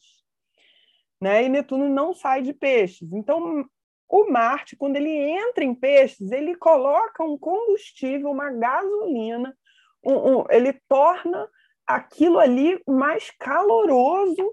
Né? 1.20 1.44
E 1.44 1.48
Netuno 1.48 1.88
não 1.88 2.12
sai 2.12 2.42
de 2.42 2.52
peixes. 2.52 3.10
Então, 3.12 3.64
o 4.08 4.30
Marte, 4.30 4.76
quando 4.76 4.96
ele 4.96 5.10
entra 5.10 5.64
em 5.64 5.74
peixes, 5.74 6.30
ele 6.30 6.54
coloca 6.54 7.24
um 7.24 7.38
combustível, 7.38 8.30
uma 8.30 8.50
gasolina, 8.50 9.56
um, 10.04 10.12
um, 10.12 10.44
ele 10.50 10.72
torna 10.88 11.48
aquilo 11.86 12.38
ali 12.38 12.80
mais 12.86 13.30
caloroso 13.38 14.52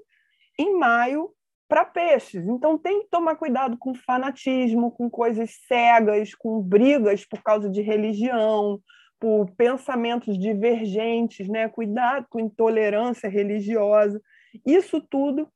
em 0.57 0.77
maio 0.77 1.31
para 1.67 1.85
peixes. 1.85 2.45
Então 2.47 2.77
tem 2.77 3.01
que 3.01 3.09
tomar 3.09 3.35
cuidado 3.35 3.77
com 3.77 3.93
fanatismo, 3.93 4.91
com 4.91 5.09
coisas 5.09 5.51
cegas, 5.67 6.33
com 6.33 6.61
brigas 6.61 7.25
por 7.25 7.43
causa 7.43 7.69
de 7.69 7.81
religião, 7.81 8.81
por 9.19 9.51
pensamentos 9.51 10.37
divergentes, 10.39 11.47
né? 11.47 11.69
Cuidado 11.69 12.25
com 12.29 12.39
intolerância 12.39 13.29
religiosa. 13.29 14.19
Isso 14.65 14.99
tudo 15.01 15.47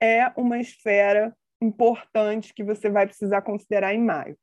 é 0.00 0.30
uma 0.36 0.58
esfera 0.58 1.34
importante 1.62 2.52
que 2.54 2.64
você 2.64 2.90
vai 2.90 3.06
precisar 3.06 3.42
considerar 3.42 3.94
em 3.94 4.02
maio. 4.02 4.36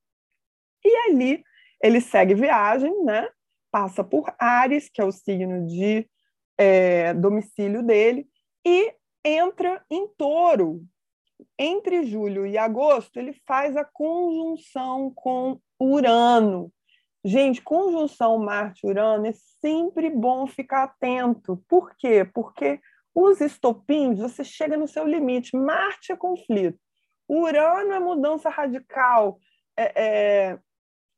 E 0.84 0.96
ali 1.10 1.44
ele 1.84 2.02
segue 2.02 2.34
viagem, 2.34 3.04
né? 3.04 3.28
Passa 3.72 4.04
por 4.04 4.34
Ares, 4.40 4.90
que 4.90 5.02
é 5.02 5.06
o 5.06 5.12
signo 5.12 5.68
de 5.68 6.08
é, 6.58 7.14
domicílio 7.14 7.84
dele, 7.84 8.28
e 8.66 8.94
entra 9.24 9.84
em 9.90 10.08
Touro, 10.18 10.82
entre 11.58 12.04
julho 12.06 12.46
e 12.46 12.58
agosto, 12.58 13.18
ele 13.18 13.34
faz 13.46 13.76
a 13.78 13.86
conjunção 13.86 15.12
com 15.14 15.60
Urano. 15.80 16.72
Gente, 17.24 17.62
conjunção 17.62 18.38
Marte-Urano 18.40 19.28
é 19.28 19.34
sempre 19.62 20.10
bom 20.10 20.48
ficar 20.48 20.84
atento. 20.84 21.62
Por 21.68 21.96
quê? 21.98 22.24
Porque 22.34 22.80
os 23.14 23.42
estopins, 23.42 24.20
você 24.20 24.44
chega 24.44 24.78
no 24.78 24.88
seu 24.88 25.06
limite. 25.06 25.56
Marte 25.56 26.12
é 26.12 26.16
conflito. 26.16 26.80
Urano 27.30 27.94
é 27.94 28.00
mudança 28.00 28.50
radical, 28.50 29.40
é, 29.78 29.94
é, 29.96 30.60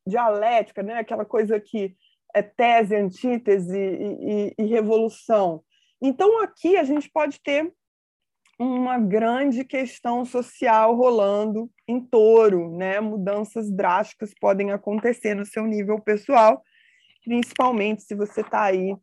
dialética, 0.06 0.82
né? 0.82 0.98
aquela 0.98 1.24
coisa 1.24 1.58
que 1.58 1.96
é 2.34 2.42
tese, 2.42 2.94
antítese 2.94 3.78
e, 3.78 4.54
e, 4.58 4.64
e 4.64 4.66
revolução. 4.66 5.64
Então, 6.00 6.42
aqui 6.42 6.76
a 6.76 6.84
gente 6.84 7.10
pode 7.10 7.40
ter 7.40 7.72
uma 8.58 8.98
grande 8.98 9.64
questão 9.64 10.24
social 10.24 10.94
rolando 10.94 11.70
em 11.88 12.00
touro, 12.00 12.76
né? 12.76 13.00
Mudanças 13.00 13.70
drásticas 13.70 14.32
podem 14.38 14.70
acontecer 14.70 15.34
no 15.34 15.44
seu 15.44 15.64
nível 15.64 16.00
pessoal, 16.00 16.62
principalmente 17.24 18.02
se 18.02 18.14
você 18.14 18.40
está 18.40 18.62
aí 18.62 18.96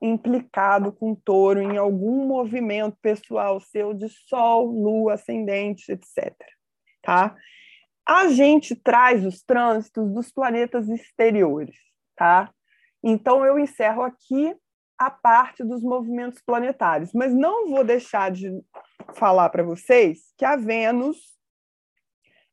implicado 0.00 0.92
com 0.92 1.14
touro 1.14 1.60
em 1.60 1.76
algum 1.76 2.26
movimento 2.26 2.96
pessoal 3.02 3.60
seu 3.60 3.92
de 3.92 4.08
sol, 4.08 4.66
lua, 4.66 5.14
ascendente, 5.14 5.92
etc. 5.92 6.34
Tá? 7.02 7.36
A 8.06 8.28
gente 8.28 8.74
traz 8.74 9.24
os 9.24 9.42
trânsitos 9.42 10.12
dos 10.12 10.32
planetas 10.32 10.88
exteriores, 10.88 11.76
tá? 12.16 12.52
Então 13.02 13.44
eu 13.44 13.58
encerro 13.58 14.02
aqui 14.02 14.54
a 14.98 15.10
parte 15.10 15.64
dos 15.64 15.82
movimentos 15.82 16.42
planetários, 16.42 17.12
mas 17.14 17.32
não 17.32 17.68
vou 17.68 17.84
deixar 17.84 18.30
de 18.30 18.50
falar 19.14 19.48
para 19.48 19.62
vocês 19.62 20.32
que 20.36 20.44
a 20.44 20.56
Vênus 20.56 21.16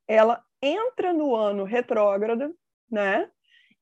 ela 0.06 0.42
entra 0.62 1.12
no 1.12 1.34
ano 1.34 1.64
retrógrado, 1.64 2.54
né? 2.90 3.30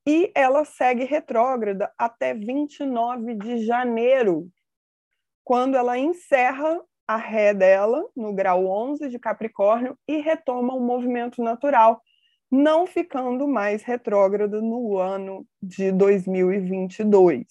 E 0.07 0.31
ela 0.33 0.63
segue 0.63 1.03
retrógrada 1.03 1.93
até 1.97 2.33
29 2.33 3.35
de 3.35 3.65
janeiro, 3.65 4.49
quando 5.43 5.75
ela 5.75 5.97
encerra 5.97 6.81
a 7.05 7.17
ré 7.17 7.53
dela 7.53 8.09
no 8.15 8.33
grau 8.33 8.67
11 8.67 9.09
de 9.09 9.19
Capricórnio 9.19 9.99
e 10.07 10.21
retoma 10.21 10.73
o 10.73 10.79
movimento 10.79 11.43
natural, 11.43 12.01
não 12.49 12.87
ficando 12.87 13.49
mais 13.49 13.83
retrógrado 13.83 14.61
no 14.61 14.97
ano 14.97 15.45
de 15.61 15.91
2022. 15.91 17.45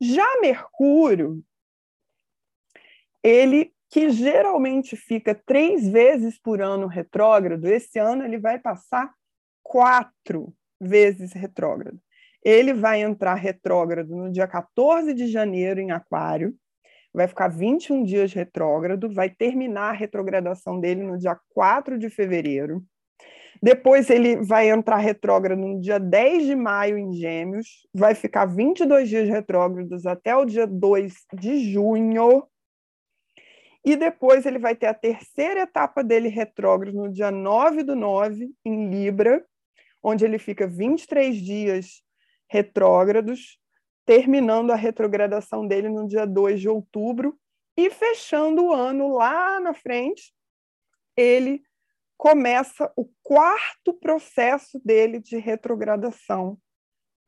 Já 0.00 0.40
Mercúrio, 0.40 1.44
ele 3.22 3.70
que 3.90 4.08
geralmente 4.08 4.96
fica 4.96 5.34
três 5.34 5.86
vezes 5.86 6.38
por 6.38 6.62
ano 6.62 6.86
retrógrado, 6.86 7.66
esse 7.66 7.98
ano 7.98 8.24
ele 8.24 8.38
vai 8.38 8.58
passar 8.58 9.12
quatro 9.62 10.54
vezes 10.80 11.32
retrógrado. 11.32 11.98
Ele 12.42 12.72
vai 12.72 13.02
entrar 13.02 13.34
retrógrado 13.34 14.14
no 14.16 14.30
dia 14.30 14.46
14 14.46 15.12
de 15.12 15.26
janeiro 15.26 15.80
em 15.80 15.90
Aquário, 15.90 16.54
vai 17.12 17.28
ficar 17.28 17.48
21 17.48 18.02
dias 18.04 18.32
retrógrado, 18.32 19.12
vai 19.12 19.28
terminar 19.28 19.90
a 19.90 19.96
retrogradação 19.96 20.80
dele 20.80 21.02
no 21.02 21.18
dia 21.18 21.38
4 21.50 21.98
de 21.98 22.08
fevereiro. 22.08 22.82
Depois 23.62 24.08
ele 24.08 24.36
vai 24.36 24.70
entrar 24.70 24.96
retrógrado 24.96 25.58
no 25.58 25.80
dia 25.80 25.98
10 25.98 26.46
de 26.46 26.56
maio 26.56 26.96
em 26.96 27.12
Gêmeos, 27.12 27.86
vai 27.92 28.14
ficar 28.14 28.46
22 28.46 29.08
dias 29.08 29.28
retrógrados 29.28 30.06
até 30.06 30.34
o 30.34 30.46
dia 30.46 30.66
2 30.66 31.12
de 31.34 31.70
junho. 31.70 32.44
E 33.84 33.96
depois 33.96 34.46
ele 34.46 34.58
vai 34.58 34.74
ter 34.74 34.86
a 34.86 34.94
terceira 34.94 35.62
etapa 35.62 36.02
dele 36.02 36.28
retrógrado 36.28 36.94
no 36.94 37.12
dia 37.12 37.30
9 37.30 37.82
do 37.82 37.94
9 37.94 38.50
em 38.64 38.88
Libra, 38.88 39.44
onde 40.02 40.24
ele 40.24 40.38
fica 40.38 40.66
23 40.66 41.36
dias 41.36 42.02
retrógrados, 42.48 43.58
terminando 44.04 44.70
a 44.70 44.76
retrogradação 44.76 45.66
dele 45.66 45.88
no 45.88 46.06
dia 46.06 46.26
2 46.26 46.60
de 46.60 46.68
outubro 46.68 47.38
e 47.76 47.90
fechando 47.90 48.64
o 48.64 48.72
ano 48.72 49.16
lá 49.16 49.60
na 49.60 49.72
frente, 49.72 50.34
ele 51.16 51.62
começa 52.16 52.92
o 52.96 53.08
quarto 53.22 53.94
processo 53.94 54.80
dele 54.84 55.20
de 55.20 55.38
retrogradação 55.38 56.58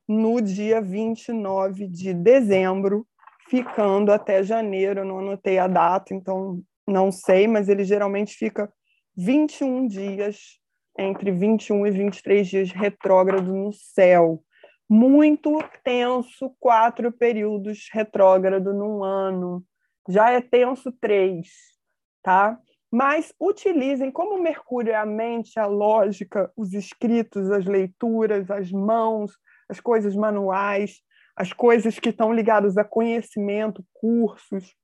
no 0.07 0.41
dia 0.41 0.81
29 0.81 1.87
de 1.87 2.13
dezembro, 2.13 3.07
ficando 3.49 4.11
até 4.11 4.43
janeiro. 4.43 5.05
Não 5.05 5.19
anotei 5.19 5.57
a 5.57 5.67
data, 5.67 6.13
então 6.13 6.61
não 6.87 7.11
sei, 7.11 7.47
mas 7.47 7.69
ele 7.69 7.83
geralmente 7.83 8.35
fica 8.35 8.71
21 9.15 9.87
dias, 9.87 10.59
entre 10.97 11.31
21 11.31 11.87
e 11.87 11.91
23 11.91 12.47
dias 12.47 12.71
retrógrado 12.71 13.53
no 13.53 13.73
céu. 13.73 14.43
Muito 14.89 15.59
tenso, 15.83 16.55
quatro 16.59 17.11
períodos 17.11 17.87
retrógrado 17.91 18.73
num 18.73 19.03
ano. 19.03 19.63
Já 20.07 20.31
é 20.31 20.41
tenso 20.41 20.91
três, 20.91 21.47
tá? 22.21 22.59
mas 22.93 23.33
utilizem 23.41 24.11
como 24.11 24.39
Mercúrio 24.39 24.91
é 24.91 24.95
a 24.95 25.03
mente, 25.03 25.59
a 25.59 25.65
lógica, 25.65 26.53
os 26.55 26.73
escritos, 26.73 27.49
as 27.49 27.65
leituras, 27.65 28.51
as 28.51 28.71
mãos, 28.71 29.31
as 29.67 29.79
coisas 29.79 30.15
manuais, 30.15 31.01
as 31.35 31.51
coisas 31.51 31.97
que 31.97 32.09
estão 32.09 32.31
ligadas 32.31 32.77
a 32.77 32.83
conhecimento, 32.83 33.83
cursos, 33.91 34.75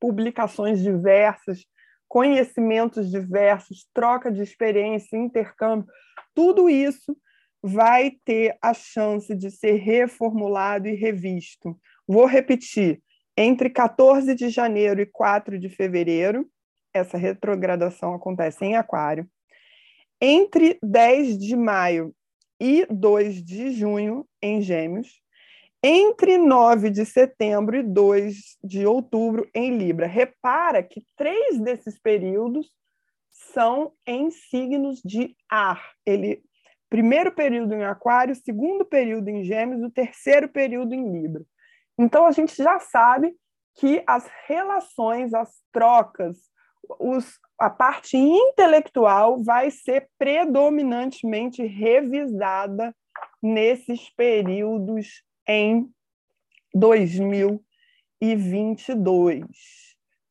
publicações 0.00 0.82
diversas, 0.82 1.64
conhecimentos 2.12 3.10
diversos, 3.10 3.88
troca 3.94 4.30
de 4.30 4.42
experiência, 4.42 5.16
intercâmbio, 5.16 5.88
tudo 6.34 6.68
isso 6.68 7.16
vai 7.62 8.12
ter 8.22 8.54
a 8.60 8.74
chance 8.74 9.34
de 9.34 9.50
ser 9.50 9.76
reformulado 9.76 10.86
e 10.86 10.94
revisto. 10.94 11.74
Vou 12.06 12.26
repetir: 12.26 13.02
entre 13.34 13.70
14 13.70 14.34
de 14.34 14.50
janeiro 14.50 15.00
e 15.00 15.06
4 15.06 15.58
de 15.58 15.70
fevereiro, 15.70 16.46
essa 16.92 17.16
retrogradação 17.16 18.12
acontece 18.12 18.62
em 18.62 18.76
Aquário. 18.76 19.26
Entre 20.20 20.78
10 20.82 21.38
de 21.38 21.56
maio 21.56 22.14
e 22.60 22.86
2 22.90 23.42
de 23.42 23.70
junho, 23.70 24.26
em 24.42 24.60
Gêmeos. 24.60 25.08
Entre 25.84 26.38
9 26.38 26.90
de 26.90 27.04
setembro 27.04 27.76
e 27.76 27.82
2 27.82 28.56
de 28.62 28.86
outubro, 28.86 29.48
em 29.52 29.76
Libra. 29.76 30.06
Repara 30.06 30.80
que 30.80 31.04
três 31.16 31.58
desses 31.58 31.98
períodos 31.98 32.70
são 33.52 33.92
em 34.06 34.30
signos 34.30 35.00
de 35.04 35.34
ar. 35.50 35.92
Ele 36.06 36.40
primeiro 36.88 37.32
período 37.32 37.74
em 37.74 37.84
Aquário, 37.84 38.34
segundo 38.34 38.84
período 38.84 39.28
em 39.28 39.42
Gêmeos, 39.42 39.82
o 39.82 39.90
terceiro 39.90 40.48
período 40.48 40.94
em 40.94 41.10
Libra. 41.10 41.42
Então 41.98 42.26
a 42.26 42.30
gente 42.30 42.54
já 42.54 42.78
sabe 42.78 43.34
que 43.74 44.04
as 44.06 44.28
relações, 44.46 45.32
as 45.32 45.50
trocas, 45.72 46.36
os, 47.00 47.40
a 47.58 47.70
parte 47.70 48.16
intelectual 48.16 49.42
vai 49.42 49.70
ser 49.70 50.08
predominantemente 50.18 51.64
revisada 51.64 52.94
nesses 53.42 54.10
períodos 54.10 55.24
em 55.46 55.88
2022. 56.74 59.46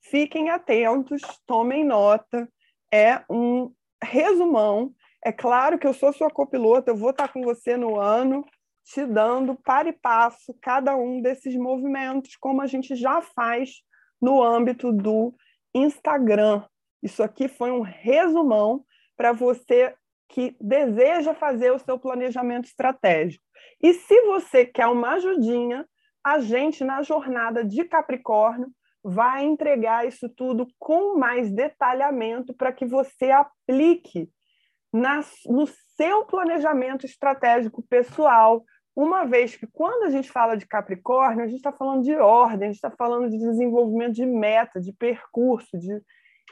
Fiquem 0.01 0.49
atentos, 0.49 1.21
tomem 1.45 1.85
nota, 1.85 2.49
é 2.91 3.23
um 3.29 3.71
resumão. 4.03 4.93
É 5.23 5.31
claro 5.31 5.77
que 5.77 5.87
eu 5.87 5.93
sou 5.93 6.11
sua 6.11 6.29
copilota, 6.29 6.91
eu 6.91 6.95
vou 6.95 7.11
estar 7.11 7.31
com 7.31 7.43
você 7.43 7.77
no 7.77 7.99
ano, 7.99 8.43
te 8.83 9.05
dando 9.05 9.55
para 9.55 9.89
e 9.89 9.93
passo 9.93 10.55
cada 10.61 10.95
um 10.95 11.21
desses 11.21 11.55
movimentos, 11.55 12.35
como 12.35 12.61
a 12.61 12.67
gente 12.67 12.95
já 12.95 13.21
faz 13.21 13.81
no 14.21 14.43
âmbito 14.43 14.91
do 14.91 15.33
Instagram. 15.73 16.63
Isso 17.01 17.23
aqui 17.23 17.47
foi 17.47 17.71
um 17.71 17.81
resumão 17.81 18.83
para 19.15 19.31
você 19.31 19.95
que 20.27 20.55
deseja 20.59 21.33
fazer 21.33 21.71
o 21.71 21.79
seu 21.79 21.99
planejamento 21.99 22.65
estratégico. 22.65 23.43
E 23.81 23.93
se 23.93 24.21
você 24.21 24.65
quer 24.65 24.87
uma 24.87 25.13
ajudinha, 25.13 25.87
a 26.23 26.39
gente 26.39 26.83
na 26.83 27.01
jornada 27.01 27.63
de 27.63 27.83
Capricórnio 27.83 28.67
vai 29.03 29.43
entregar 29.43 30.07
isso 30.07 30.29
tudo 30.29 30.67
com 30.77 31.17
mais 31.17 31.51
detalhamento 31.51 32.53
para 32.53 32.71
que 32.71 32.85
você 32.85 33.31
aplique 33.31 34.29
na, 34.93 35.21
no 35.47 35.65
seu 35.95 36.25
planejamento 36.25 37.05
estratégico 37.05 37.81
pessoal, 37.89 38.63
uma 38.95 39.23
vez 39.25 39.55
que 39.55 39.65
quando 39.65 40.03
a 40.03 40.09
gente 40.09 40.29
fala 40.29 40.57
de 40.57 40.67
Capricórnio, 40.67 41.43
a 41.43 41.47
gente 41.47 41.57
está 41.57 41.71
falando 41.71 42.03
de 42.03 42.13
ordem, 42.15 42.67
a 42.67 42.71
gente 42.71 42.75
está 42.75 42.91
falando 42.91 43.29
de 43.29 43.37
desenvolvimento 43.37 44.13
de 44.13 44.25
meta, 44.25 44.81
de 44.81 44.91
percurso, 44.91 45.77
de 45.77 46.01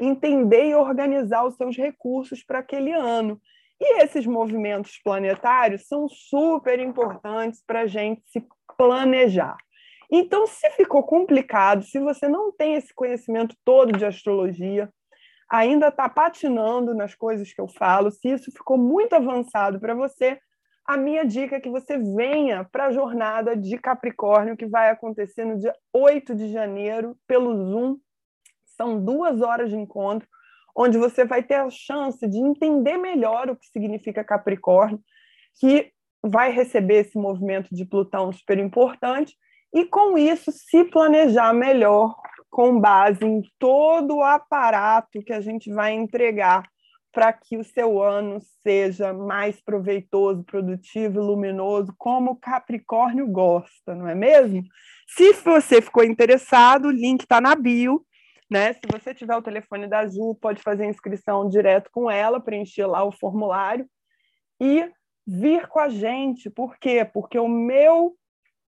entender 0.02 0.70
e 0.70 0.76
organizar 0.76 1.46
os 1.46 1.56
seus 1.56 1.76
recursos 1.76 2.44
para 2.44 2.60
aquele 2.60 2.94
ano. 2.94 3.40
E 3.80 4.04
esses 4.04 4.26
movimentos 4.26 5.00
planetários 5.04 5.88
são 5.88 6.08
super 6.10 6.80
importantes 6.80 7.64
para 7.66 7.82
a 7.82 7.88
gente 7.88 8.22
se 8.26 8.46
planejar. 8.78 9.56
Então, 10.12 10.48
se 10.48 10.70
ficou 10.72 11.04
complicado, 11.04 11.84
se 11.84 12.00
você 12.00 12.28
não 12.28 12.52
tem 12.52 12.76
esse 12.76 12.94
conhecimento 12.94 13.56
todo 13.64 13.92
de 13.92 14.06
astrologia, 14.06 14.90
ainda 15.50 15.88
está 15.88 16.10
patinando 16.10 16.94
nas 16.94 17.16
coisas 17.16 17.54
que 17.54 17.62
eu 17.62 17.68
falo, 17.68 18.12
se 18.12 18.28
isso 18.30 18.52
ficou 18.52 18.78
muito 18.78 19.14
avançado 19.14 19.80
para 19.80 19.94
você, 19.94 20.40
a 20.86 20.98
minha 20.98 21.24
dica 21.24 21.58
é 21.58 21.60
que 21.60 21.70
você 21.70 22.00
venha 22.00 22.64
para 22.64 22.88
a 22.88 22.92
jornada 22.92 23.56
de 23.56 23.78
Capricórnio, 23.78 24.58
que 24.58 24.66
vai 24.66 24.90
acontecer 24.90 25.46
no 25.46 25.60
dia 25.60 25.76
8 25.94 26.34
de 26.34 26.52
janeiro, 26.52 27.16
pelo 27.28 27.56
Zoom. 27.56 27.98
São 28.66 29.00
duas 29.04 29.42
horas 29.42 29.70
de 29.70 29.78
encontro, 29.78 30.28
onde 30.76 30.98
você 30.98 31.26
vai 31.26 31.44
ter 31.44 31.56
a 31.56 31.70
chance 31.70 32.26
de 32.28 32.38
entender 32.38 32.98
melhor 32.98 33.50
o 33.50 33.56
que 33.56 33.68
significa 33.68 34.24
Capricórnio, 34.24 35.02
que 35.60 35.92
vai 36.24 36.52
receber 36.52 37.06
esse 37.06 37.18
movimento 37.18 37.74
de 37.74 37.86
Plutão 37.86 38.32
super 38.32 38.58
importante, 38.58 39.36
e 39.74 39.86
com 39.86 40.18
isso 40.18 40.52
se 40.52 40.84
planejar 40.86 41.54
melhor 41.54 42.16
com 42.50 42.80
base 42.80 43.24
em 43.24 43.42
todo 43.60 44.18
o 44.18 44.24
aparato 44.24 45.22
que 45.24 45.32
a 45.32 45.40
gente 45.40 45.72
vai 45.72 45.94
entregar 45.94 46.64
para 47.12 47.34
que 47.34 47.58
o 47.58 47.64
seu 47.64 48.02
ano 48.02 48.40
seja 48.62 49.14
mais 49.14 49.60
proveitoso, 49.62 50.44
produtivo, 50.44 51.22
luminoso, 51.22 51.94
como 51.98 52.36
Capricórnio 52.36 53.28
gosta, 53.28 53.96
não 53.96 54.08
é 54.08 54.16
mesmo? 54.16 54.64
Se 55.08 55.34
você 55.34 55.82
ficou 55.82 56.04
interessado, 56.04 56.88
o 56.88 56.92
link 56.92 57.22
está 57.22 57.42
na 57.42 57.56
bio. 57.56 58.06
Né? 58.50 58.74
Se 58.74 58.82
você 58.92 59.14
tiver 59.14 59.36
o 59.36 59.42
telefone 59.42 59.88
da 59.88 60.08
Ju, 60.08 60.36
pode 60.42 60.62
fazer 60.62 60.86
inscrição 60.86 61.48
direto 61.48 61.90
com 61.92 62.10
ela, 62.10 62.40
preencher 62.40 62.88
lá 62.88 63.04
o 63.04 63.12
formulário 63.12 63.88
e 64.60 64.90
vir 65.26 65.68
com 65.68 65.80
a 65.80 65.90
gente. 65.90 66.50
Por 66.50 66.78
quê? 66.80 67.06
Porque 67.06 67.38
o 67.38 67.48
meu 67.48 68.16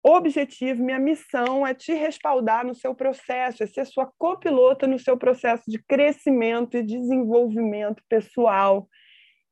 objetivo, 0.03 0.83
minha 0.83 0.99
missão 0.99 1.65
é 1.65 1.73
te 1.73 1.93
respaldar 1.93 2.65
no 2.65 2.73
seu 2.73 2.95
processo, 2.95 3.61
é 3.61 3.67
ser 3.67 3.85
sua 3.85 4.11
copilota 4.17 4.87
no 4.87 4.97
seu 4.97 5.17
processo 5.17 5.63
de 5.67 5.83
crescimento 5.83 6.77
e 6.77 6.83
desenvolvimento 6.83 8.01
pessoal. 8.09 8.87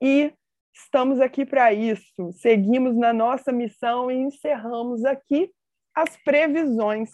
E 0.01 0.33
estamos 0.73 1.19
aqui 1.19 1.45
para 1.45 1.73
isso. 1.73 2.31
Seguimos 2.33 2.95
na 2.95 3.13
nossa 3.13 3.51
missão 3.51 4.09
e 4.09 4.15
encerramos 4.15 5.05
aqui 5.05 5.51
as 5.93 6.17
previsões 6.23 7.09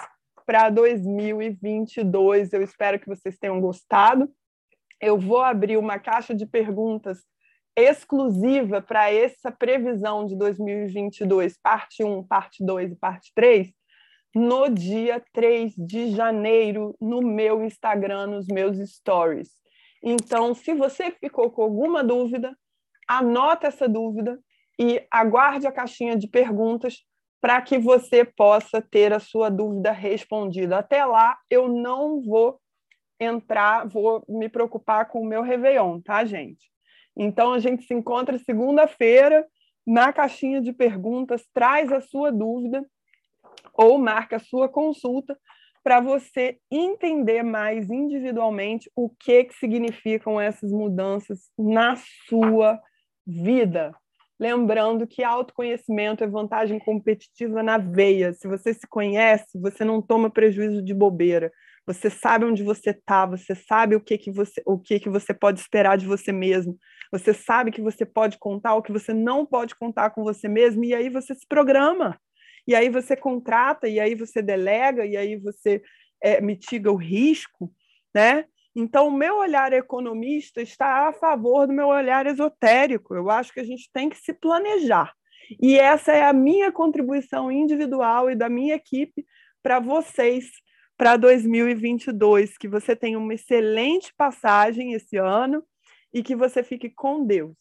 para 0.52 0.70
2022. 0.70 2.52
Eu 2.52 2.62
espero 2.62 2.99
que 2.99 3.08
vocês 3.08 3.38
tenham 3.38 3.62
gostado. 3.62 4.30
Eu 4.99 5.18
vou 5.18 5.39
abrir 5.39 5.78
uma 5.78 5.97
caixa 5.97 6.36
de 6.36 6.45
perguntas 6.45 7.24
exclusiva 7.74 8.82
para 8.82 9.10
essa 9.10 9.49
previsão 9.49 10.26
de 10.26 10.36
2022, 10.36 11.58
parte 11.58 12.04
1, 12.04 12.28
parte 12.28 12.66
2 12.66 12.91
e 12.91 12.95
parte 12.97 13.32
3, 13.34 13.72
no 14.36 14.68
dia 14.68 15.24
3 15.32 15.74
de 15.78 16.12
janeiro, 16.12 16.97
no 16.99 17.22
meu 17.22 17.64
Instagram, 17.64 18.28
nos 18.28 18.47
meus 18.47 18.78
stories. 18.91 19.52
Então, 20.04 20.54
se 20.54 20.74
você 20.74 21.12
ficou 21.12 21.49
com 21.49 21.62
alguma 21.62 22.04
dúvida, 22.04 22.54
anota 23.08 23.68
essa 23.68 23.88
dúvida 23.88 24.38
e 24.78 25.02
aguarde 25.10 25.66
a 25.66 25.72
caixinha 25.72 26.18
de 26.18 26.28
perguntas 26.28 27.06
para 27.42 27.60
que 27.62 27.80
você 27.80 28.24
possa 28.24 28.80
ter 28.80 29.12
a 29.12 29.20
sua 29.20 29.50
dúvida 29.50 29.92
respondida. 29.92 30.78
Até 30.78 31.04
lá, 31.04 31.38
eu 31.50 31.68
não 31.68 32.22
vou 32.22 32.62
entrar, 33.20 33.88
vou 33.88 34.24
me 34.30 34.48
preocupar 34.48 35.08
com 35.08 35.22
o 35.22 35.26
meu 35.26 35.42
Réveillon, 35.42 36.00
tá, 36.02 36.24
gente? 36.24 36.72
Então, 37.18 37.54
a 37.54 37.60
gente 37.60 37.84
se 37.84 37.94
encontra 37.94 38.38
segunda-feira 38.38 39.46
na 39.86 40.14
caixinha 40.14 40.62
de 40.62 40.72
perguntas, 40.72 41.44
traz 41.52 41.92
a 41.92 42.00
sua 42.00 42.32
dúvida 42.32 42.86
ou 43.74 43.98
marca 43.98 44.36
a 44.36 44.39
sua 44.39 44.70
consulta 44.70 45.38
para 45.84 46.00
você 46.00 46.60
entender 46.70 47.42
mais 47.42 47.89
individualmente 47.89 48.89
o 48.96 49.10
que, 49.10 49.46
que 49.46 49.56
significam 49.56 50.39
essas 50.39 50.72
mudanças 50.72 51.50
na 51.58 51.96
sua 52.28 52.80
vida. 53.26 53.92
Lembrando 54.42 55.06
que 55.06 55.24
autoconhecimento 55.24 56.24
é 56.24 56.28
vantagem 56.28 56.80
competitiva 56.80 57.62
na 57.62 57.78
veia. 57.78 58.34
Se 58.34 58.48
você 58.48 58.74
se 58.74 58.88
conhece, 58.88 59.60
você 59.60 59.86
não 59.86 60.02
toma 60.02 60.32
prejuízo 60.32 60.82
de 60.82 60.96
bobeira. 60.96 61.52
Você 61.86 62.10
sabe 62.10 62.46
onde 62.46 62.64
você 62.64 62.89
está, 62.89 63.24
você 63.28 63.54
sabe 63.54 63.96
o 63.96 64.02
que, 64.02 64.18
que 64.18 64.32
você 64.32 64.60
o 64.66 64.80
que, 64.80 65.00
que 65.00 65.10
você 65.10 65.32
pode 65.32 65.60
esperar 65.60 65.96
de 65.96 66.08
você 66.08 66.32
mesmo. 66.32 66.76
Você 67.12 67.36
sabe 67.36 67.70
que 67.70 67.84
você 67.84 68.04
pode 68.04 68.39
contar 68.39 68.74
o 68.74 68.82
que 68.82 68.92
você 68.92 69.14
não 69.14 69.46
pode 69.46 69.76
contar 69.76 70.10
com 70.10 70.24
você 70.24 70.48
mesmo, 70.48 70.84
e 70.84 70.96
aí 70.96 71.08
você 71.08 71.36
se 71.36 71.46
programa 71.48 72.20
e 72.68 72.76
aí 72.76 72.89
você 72.89 73.16
contrata, 73.16 73.88
e 73.88 74.00
aí 74.00 74.16
você 74.16 74.42
delega, 74.42 75.06
e 75.06 75.18
aí 75.18 75.36
você 75.38 75.82
é, 76.22 76.39
mitiga 76.42 76.92
o 76.92 76.96
risco, 76.96 77.72
né? 78.14 78.46
Então, 78.76 79.08
o 79.08 79.12
meu 79.12 79.38
olhar 79.38 79.74
economista 79.74 80.62
está 80.62 81.08
a 81.08 81.14
favor 81.14 81.68
do 81.68 81.74
meu 81.74 81.88
olhar 81.88 82.26
esotérico. 82.26 83.14
Eu 83.14 83.30
acho 83.30 83.54
que 83.54 83.60
a 83.60 83.66
gente 83.66 83.90
tem 83.92 84.10
que 84.10 84.18
se 84.18 84.34
planejar. 84.34 85.14
E 85.62 85.78
essa 85.78 86.14
é 86.14 86.24
a 86.24 86.32
minha 86.32 86.72
contribuição 86.72 87.52
individual 87.52 88.32
e 88.32 88.36
da 88.36 88.48
minha 88.48 88.76
equipe 88.76 89.26
para 89.62 89.80
vocês 89.80 90.50
para 90.98 91.18
2022. 91.18 92.58
Que 92.58 92.68
você 92.68 92.96
tenha 92.96 93.20
uma 93.20 93.34
excelente 93.34 94.14
passagem 94.16 94.94
esse 94.94 95.18
ano 95.18 95.64
e 96.14 96.24
que 96.24 96.36
você 96.36 96.64
fique 96.64 96.90
com 96.90 97.26
Deus. 97.26 97.58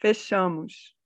Fechamos. 0.00 0.99